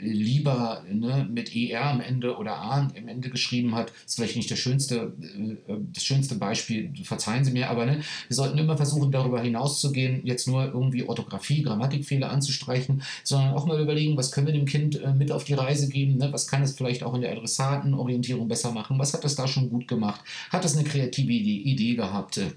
lieber 0.00 0.84
ne, 0.90 1.26
mit 1.30 1.54
ER 1.54 1.86
am 1.86 2.00
Ende 2.00 2.36
oder 2.36 2.56
A 2.56 2.78
am 2.78 3.08
Ende 3.08 3.30
geschrieben 3.30 3.74
hat, 3.74 3.92
ist 4.06 4.16
vielleicht 4.16 4.36
nicht 4.36 4.50
das 4.50 4.58
schönste, 4.58 5.12
äh, 5.20 5.74
das 5.92 6.04
schönste 6.04 6.36
Beispiel, 6.36 6.92
verzeihen 7.02 7.44
Sie 7.44 7.52
mir, 7.52 7.70
aber 7.70 7.86
ne, 7.86 8.00
wir 8.28 8.36
sollten 8.36 8.58
immer 8.58 8.76
versuchen, 8.76 9.10
darüber 9.10 9.40
hinauszugehen, 9.40 10.20
jetzt 10.24 10.46
nur 10.46 10.66
irgendwie 10.66 11.08
Orthographie, 11.08 11.62
Grammatikfehler 11.62 12.30
anzustreichen, 12.30 13.02
sondern 13.24 13.54
auch 13.54 13.66
mal 13.66 13.80
überlegen, 13.80 14.16
was 14.16 14.32
können 14.32 14.46
wir 14.46 14.54
dem 14.54 14.66
Kind 14.66 15.00
äh, 15.00 15.12
mit 15.12 15.32
auf 15.32 15.44
die 15.44 15.54
Reise 15.54 15.88
geben, 15.88 16.18
ne, 16.18 16.32
was 16.32 16.46
kann 16.46 16.62
es 16.62 16.72
vielleicht 16.76 17.02
auch 17.02 17.14
in 17.14 17.22
der 17.22 17.32
Adressatenorientierung 17.32 18.48
besser 18.48 18.72
machen, 18.72 18.98
was 18.98 19.14
hat 19.14 19.24
es 19.24 19.34
da 19.34 19.48
schon 19.48 19.70
gut 19.70 19.88
gemacht, 19.88 20.20
hat 20.50 20.64
es 20.64 20.76
eine 20.76 20.86
kreative 20.86 21.32
Idee 21.32 21.94
gehabt, 21.94 22.38
äh, 22.38 22.50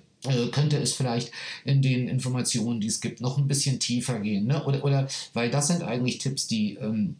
könnte 0.52 0.78
es 0.78 0.94
vielleicht 0.94 1.32
in 1.66 1.82
den 1.82 2.08
Informationen, 2.08 2.80
die 2.80 2.88
es 2.88 3.02
gibt, 3.02 3.22
noch 3.22 3.38
ein 3.38 3.48
bisschen 3.48 3.80
tiefer 3.80 4.20
gehen. 4.20 4.46
Ne? 4.46 4.64
Oder, 4.64 4.84
oder 4.84 5.08
weil 5.34 5.50
das 5.50 5.68
sind 5.68 5.84
eigentlich 5.84 6.20
Tipps, 6.20 6.48
die 6.48 6.76
ähm, 6.76 7.16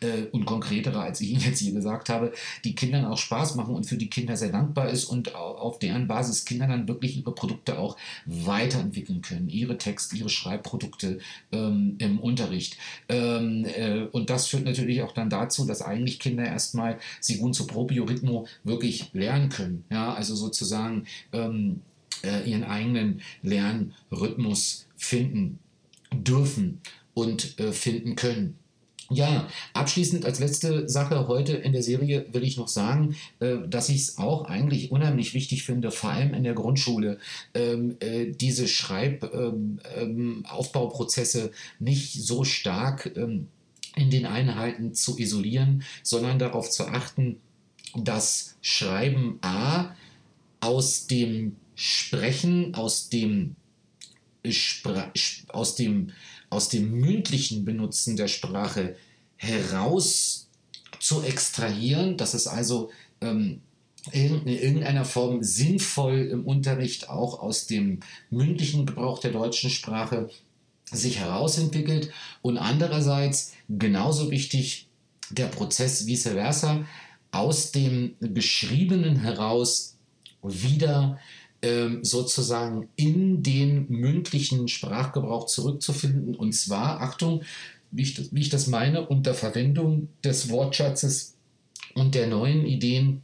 äh, 0.00 0.24
und 0.32 0.44
konkretere, 0.44 1.00
als 1.00 1.20
ich 1.20 1.30
Ihnen 1.32 1.40
jetzt 1.40 1.60
hier 1.60 1.72
gesagt 1.72 2.08
habe, 2.08 2.32
die 2.64 2.74
Kindern 2.74 3.04
auch 3.04 3.18
Spaß 3.18 3.54
machen 3.54 3.74
und 3.74 3.84
für 3.84 3.96
die 3.96 4.10
Kinder 4.10 4.36
sehr 4.36 4.50
dankbar 4.50 4.88
ist 4.88 5.04
und 5.04 5.34
auf 5.34 5.78
deren 5.78 6.08
Basis 6.08 6.44
Kinder 6.44 6.66
dann 6.66 6.88
wirklich 6.88 7.16
ihre 7.18 7.34
Produkte 7.34 7.78
auch 7.78 7.96
weiterentwickeln 8.26 9.22
können, 9.22 9.48
ihre 9.48 9.78
Text, 9.78 10.12
ihre 10.12 10.28
Schreibprodukte 10.28 11.18
ähm, 11.52 11.96
im 11.98 12.20
Unterricht. 12.20 12.76
Ähm, 13.08 13.64
äh, 13.64 14.02
und 14.12 14.30
das 14.30 14.46
führt 14.46 14.64
natürlich 14.64 15.02
auch 15.02 15.12
dann 15.12 15.30
dazu, 15.30 15.66
dass 15.66 15.82
eigentlich 15.82 16.18
Kinder 16.18 16.44
erstmal 16.44 16.98
Sigun 17.20 17.54
zu 17.54 17.66
Proprio 17.66 18.04
Rhythmo 18.04 18.46
wirklich 18.64 19.10
lernen 19.12 19.48
können. 19.48 19.84
Ja, 19.90 20.14
also 20.14 20.34
sozusagen 20.34 21.06
ähm, 21.32 21.80
äh, 22.22 22.48
ihren 22.48 22.64
eigenen 22.64 23.22
Lernrhythmus 23.42 24.86
finden 24.96 25.58
dürfen 26.12 26.80
und 27.14 27.58
äh, 27.58 27.72
finden 27.72 28.16
können. 28.16 28.58
Ja, 29.10 29.48
abschließend 29.74 30.24
als 30.24 30.38
letzte 30.38 30.88
Sache 30.88 31.28
heute 31.28 31.52
in 31.54 31.72
der 31.72 31.82
Serie 31.82 32.24
will 32.32 32.44
ich 32.44 32.56
noch 32.56 32.68
sagen, 32.68 33.14
äh, 33.40 33.56
dass 33.68 33.90
ich 33.90 33.96
es 33.96 34.16
auch 34.18 34.46
eigentlich 34.46 34.90
unheimlich 34.90 35.34
wichtig 35.34 35.64
finde, 35.64 35.90
vor 35.90 36.08
allem 36.10 36.32
in 36.34 36.44
der 36.44 36.54
Grundschule, 36.54 37.18
ähm, 37.54 37.96
äh, 38.00 38.30
diese 38.30 38.66
Schreibaufbauprozesse 38.68 41.40
ähm, 41.40 41.46
ähm, 41.46 41.52
nicht 41.78 42.14
so 42.14 42.44
stark 42.44 43.14
in 43.14 43.48
den 43.96 44.24
Einheiten 44.24 44.94
zu 44.94 45.18
isolieren, 45.18 45.82
sondern 46.02 46.38
darauf 46.38 46.70
zu 46.70 46.86
achten, 46.86 47.36
dass 47.94 48.56
Schreiben 48.62 49.38
A 49.42 49.94
aus 50.60 51.06
dem 51.06 51.56
Sprechen, 51.74 52.74
aus 52.74 53.08
dem, 53.08 53.56
aus 55.48 55.74
dem, 55.74 56.10
aus 56.50 56.68
dem 56.68 56.90
mündlichen 56.90 57.64
Benutzen 57.64 58.16
der 58.16 58.28
Sprache 58.28 58.96
heraus 59.36 60.48
zu 60.98 61.22
extrahieren, 61.22 62.16
dass 62.16 62.34
es 62.34 62.46
also 62.46 62.90
ähm, 63.20 63.60
in 64.10 64.46
irgendeiner 64.46 65.04
Form 65.04 65.42
sinnvoll 65.42 66.28
im 66.30 66.44
Unterricht 66.44 67.08
auch 67.08 67.40
aus 67.40 67.66
dem 67.66 68.00
mündlichen 68.30 68.86
Gebrauch 68.86 69.20
der 69.20 69.30
deutschen 69.30 69.70
Sprache 69.70 70.28
sich 70.90 71.18
herausentwickelt. 71.18 72.10
Und 72.42 72.58
andererseits 72.58 73.52
genauso 73.68 74.30
wichtig 74.30 74.88
der 75.30 75.46
Prozess 75.46 76.06
vice 76.06 76.28
versa 76.28 76.84
aus 77.30 77.72
dem 77.72 78.16
Geschriebenen 78.20 79.16
heraus 79.16 79.96
wieder 80.42 81.18
sozusagen 82.02 82.88
in 82.96 83.42
den 83.44 83.86
mündlichen 83.88 84.66
Sprachgebrauch 84.66 85.46
zurückzufinden. 85.46 86.34
Und 86.34 86.54
zwar, 86.54 87.00
Achtung, 87.00 87.42
wie 87.92 88.02
ich, 88.02 88.14
das, 88.14 88.34
wie 88.34 88.40
ich 88.40 88.48
das 88.48 88.66
meine, 88.66 89.06
unter 89.06 89.32
Verwendung 89.32 90.08
des 90.24 90.50
Wortschatzes 90.50 91.36
und 91.94 92.16
der 92.16 92.26
neuen 92.26 92.66
Ideen, 92.66 93.22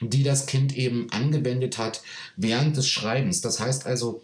die 0.00 0.22
das 0.22 0.46
Kind 0.46 0.76
eben 0.76 1.10
angewendet 1.10 1.78
hat 1.78 2.02
während 2.36 2.76
des 2.76 2.88
Schreibens. 2.88 3.40
Das 3.40 3.60
heißt 3.60 3.86
also 3.86 4.22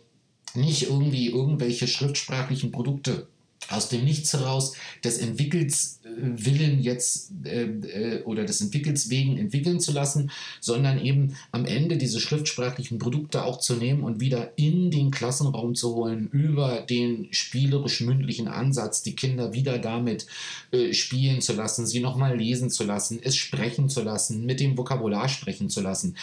nicht 0.54 0.84
irgendwie 0.84 1.28
irgendwelche 1.28 1.86
schriftsprachlichen 1.86 2.72
Produkte 2.72 3.26
aus 3.70 3.88
dem 3.88 4.04
Nichts 4.04 4.32
heraus 4.32 4.74
des 5.02 5.18
Entwickels 5.18 6.00
äh, 6.04 6.08
Willen 6.18 6.80
jetzt 6.80 7.32
äh, 7.44 7.64
äh, 7.64 8.22
oder 8.22 8.44
des 8.44 8.60
Entwickels 8.60 9.10
wegen 9.10 9.38
entwickeln 9.38 9.80
zu 9.80 9.92
lassen, 9.92 10.30
sondern 10.60 11.04
eben 11.04 11.36
am 11.52 11.64
Ende 11.64 11.96
diese 11.96 12.20
schriftsprachlichen 12.20 12.98
Produkte 12.98 13.44
auch 13.44 13.58
zu 13.58 13.74
nehmen 13.74 14.02
und 14.02 14.20
wieder 14.20 14.52
in 14.56 14.90
den 14.90 15.10
Klassenraum 15.10 15.74
zu 15.74 15.94
holen 15.94 16.28
über 16.32 16.82
den 16.88 17.28
spielerisch-mündlichen 17.32 18.48
Ansatz, 18.48 19.02
die 19.02 19.16
Kinder 19.16 19.52
wieder 19.52 19.78
damit 19.78 20.26
äh, 20.70 20.92
spielen 20.92 21.40
zu 21.40 21.52
lassen, 21.52 21.86
sie 21.86 22.00
nochmal 22.00 22.36
lesen 22.36 22.70
zu 22.70 22.84
lassen, 22.84 23.18
es 23.22 23.36
sprechen 23.36 23.88
zu 23.88 24.02
lassen, 24.02 24.46
mit 24.46 24.60
dem 24.60 24.78
Vokabular 24.78 25.28
sprechen 25.28 25.70
zu 25.70 25.80
lassen. 25.80 26.16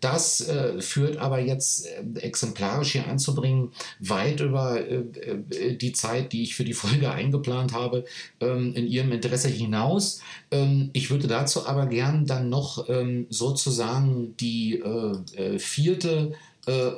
Das 0.00 0.40
äh, 0.40 0.80
führt 0.80 1.18
aber 1.18 1.40
jetzt 1.40 1.86
äh, 1.86 2.20
exemplarisch 2.20 2.92
hier 2.92 3.06
anzubringen, 3.06 3.72
weit 3.98 4.40
über 4.40 4.80
die 4.80 5.92
Zeit, 5.92 6.32
die 6.32 6.42
ich 6.42 6.54
für 6.54 6.64
die 6.64 6.72
Folge 6.72 6.89
eingeplant 7.12 7.72
habe, 7.72 8.04
ähm, 8.40 8.74
in 8.74 8.86
ihrem 8.86 9.12
Interesse 9.12 9.48
hinaus. 9.48 10.20
Ähm, 10.50 10.90
ich 10.92 11.10
würde 11.10 11.28
dazu 11.28 11.66
aber 11.66 11.86
gern 11.86 12.26
dann 12.26 12.48
noch 12.48 12.88
ähm, 12.88 13.26
sozusagen 13.30 14.36
die 14.36 14.80
äh, 14.80 15.54
äh 15.54 15.58
vierte 15.58 16.32
äh, 16.66 16.90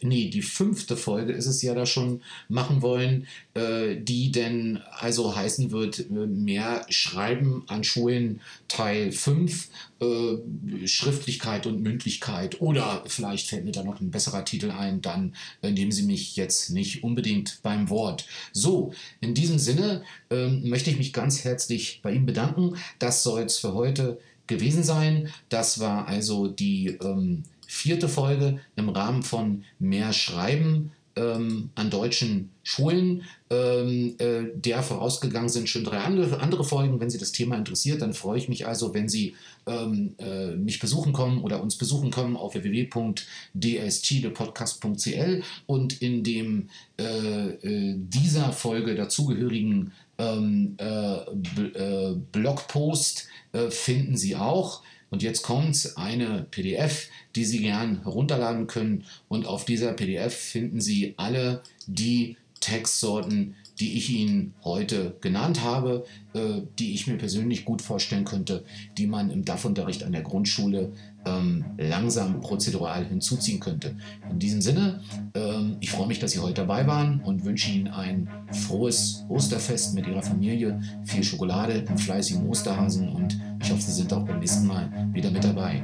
nee, 0.00 0.30
die 0.30 0.42
fünfte 0.42 0.96
Folge 0.96 1.32
ist 1.32 1.46
es 1.46 1.60
ja 1.62 1.74
da 1.74 1.84
schon 1.84 2.22
machen 2.48 2.80
wollen, 2.80 3.26
äh, 3.54 3.96
die 3.96 4.32
denn 4.32 4.80
also 4.98 5.36
heißen 5.36 5.70
wird, 5.70 6.00
äh, 6.10 6.26
mehr 6.26 6.86
Schreiben 6.88 7.64
an 7.66 7.84
Schulen 7.84 8.40
Teil 8.68 9.12
5, 9.12 9.68
äh, 10.00 10.86
Schriftlichkeit 10.86 11.66
und 11.66 11.82
Mündlichkeit 11.82 12.60
oder 12.60 13.04
vielleicht 13.06 13.48
fällt 13.48 13.64
mir 13.64 13.72
da 13.72 13.84
noch 13.84 14.00
ein 14.00 14.10
besserer 14.10 14.44
Titel 14.44 14.70
ein, 14.70 15.02
dann 15.02 15.34
äh, 15.62 15.70
nehmen 15.70 15.92
Sie 15.92 16.04
mich 16.04 16.36
jetzt 16.36 16.70
nicht 16.70 17.04
unbedingt 17.04 17.60
beim 17.62 17.90
Wort. 17.90 18.26
So, 18.52 18.92
in 19.20 19.34
diesem 19.34 19.58
Sinne 19.58 20.02
ähm, 20.30 20.68
möchte 20.68 20.90
ich 20.90 20.96
mich 20.96 21.12
ganz 21.12 21.44
herzlich 21.44 22.00
bei 22.02 22.12
Ihnen 22.12 22.26
bedanken. 22.26 22.76
Das 22.98 23.22
soll 23.22 23.42
es 23.42 23.58
für 23.58 23.74
heute 23.74 24.18
gewesen 24.46 24.82
sein. 24.82 25.28
Das 25.48 25.80
war 25.80 26.08
also 26.08 26.48
die 26.48 26.98
ähm, 27.02 27.44
vierte 27.72 28.08
Folge 28.08 28.60
im 28.76 28.90
Rahmen 28.90 29.22
von 29.22 29.64
Mehr 29.78 30.12
Schreiben 30.12 30.92
ähm, 31.16 31.70
an 31.74 31.90
deutschen 31.90 32.50
Schulen, 32.62 33.24
ähm, 33.50 34.14
äh, 34.18 34.44
der 34.54 34.82
vorausgegangen 34.82 35.48
sind 35.48 35.68
schon 35.68 35.82
drei 35.84 35.98
andere, 35.98 36.40
andere 36.40 36.64
Folgen. 36.64 37.00
Wenn 37.00 37.10
Sie 37.10 37.18
das 37.18 37.32
Thema 37.32 37.56
interessiert, 37.56 38.00
dann 38.02 38.12
freue 38.12 38.38
ich 38.38 38.48
mich 38.48 38.66
also, 38.66 38.94
wenn 38.94 39.08
Sie 39.08 39.34
ähm, 39.66 40.14
äh, 40.18 40.54
mich 40.54 40.78
besuchen 40.80 41.12
kommen 41.12 41.42
oder 41.42 41.62
uns 41.62 41.76
besuchen 41.76 42.10
kommen 42.10 42.36
auf 42.36 42.54
www.dschidepodcast.cl 42.54 45.42
und 45.66 46.02
in 46.02 46.24
dem 46.24 46.68
äh, 46.98 47.04
äh, 47.04 47.94
dieser 47.96 48.52
Folge 48.52 48.94
dazugehörigen 48.94 49.92
ähm, 50.18 50.76
äh, 50.78 51.16
äh, 51.16 52.16
Blogpost 52.32 53.28
finden 53.68 54.16
Sie 54.16 54.34
auch 54.34 54.82
und 55.12 55.22
jetzt 55.22 55.42
kommt 55.42 55.92
eine 55.96 56.46
PDF, 56.50 57.08
die 57.36 57.44
Sie 57.44 57.60
gern 57.60 58.02
herunterladen 58.02 58.66
können. 58.66 59.04
Und 59.28 59.46
auf 59.46 59.66
dieser 59.66 59.92
PDF 59.92 60.34
finden 60.34 60.80
Sie 60.80 61.12
alle 61.18 61.62
die 61.86 62.38
Textsorten, 62.60 63.54
die 63.78 63.98
ich 63.98 64.08
Ihnen 64.08 64.54
heute 64.64 65.14
genannt 65.20 65.62
habe, 65.62 66.06
äh, 66.32 66.62
die 66.78 66.94
ich 66.94 67.06
mir 67.06 67.18
persönlich 67.18 67.66
gut 67.66 67.82
vorstellen 67.82 68.24
könnte, 68.24 68.64
die 68.96 69.06
man 69.06 69.30
im 69.30 69.44
DAF-Unterricht 69.44 70.02
an 70.02 70.12
der 70.12 70.22
Grundschule 70.22 70.92
ähm, 71.24 71.64
langsam 71.78 72.40
prozedural 72.40 73.04
hinzuziehen 73.04 73.60
könnte. 73.60 73.96
In 74.30 74.38
diesem 74.38 74.60
Sinne, 74.60 75.00
ähm, 75.34 75.76
ich 75.80 75.90
freue 75.90 76.06
mich, 76.06 76.18
dass 76.18 76.32
Sie 76.32 76.38
heute 76.38 76.62
dabei 76.62 76.86
waren 76.86 77.20
und 77.20 77.44
wünsche 77.44 77.70
Ihnen 77.70 77.88
ein 77.88 78.28
frohes 78.52 79.24
Osterfest 79.28 79.94
mit 79.94 80.06
Ihrer 80.06 80.22
Familie, 80.22 80.80
viel 81.04 81.24
Schokolade, 81.24 81.84
einen 81.86 81.98
fleißigen 81.98 82.46
Osterhasen 82.48 83.08
und 83.08 83.38
ich 83.62 83.70
hoffe, 83.70 83.82
Sie 83.82 83.92
sind 83.92 84.12
auch 84.12 84.24
beim 84.24 84.40
nächsten 84.40 84.66
Mal 84.66 84.90
wieder 85.12 85.30
mit 85.30 85.44
dabei. 85.44 85.82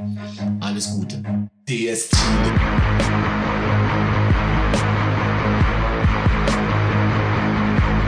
Alles 0.61 0.91
Gute. 0.91 1.23
DST. 1.69 2.17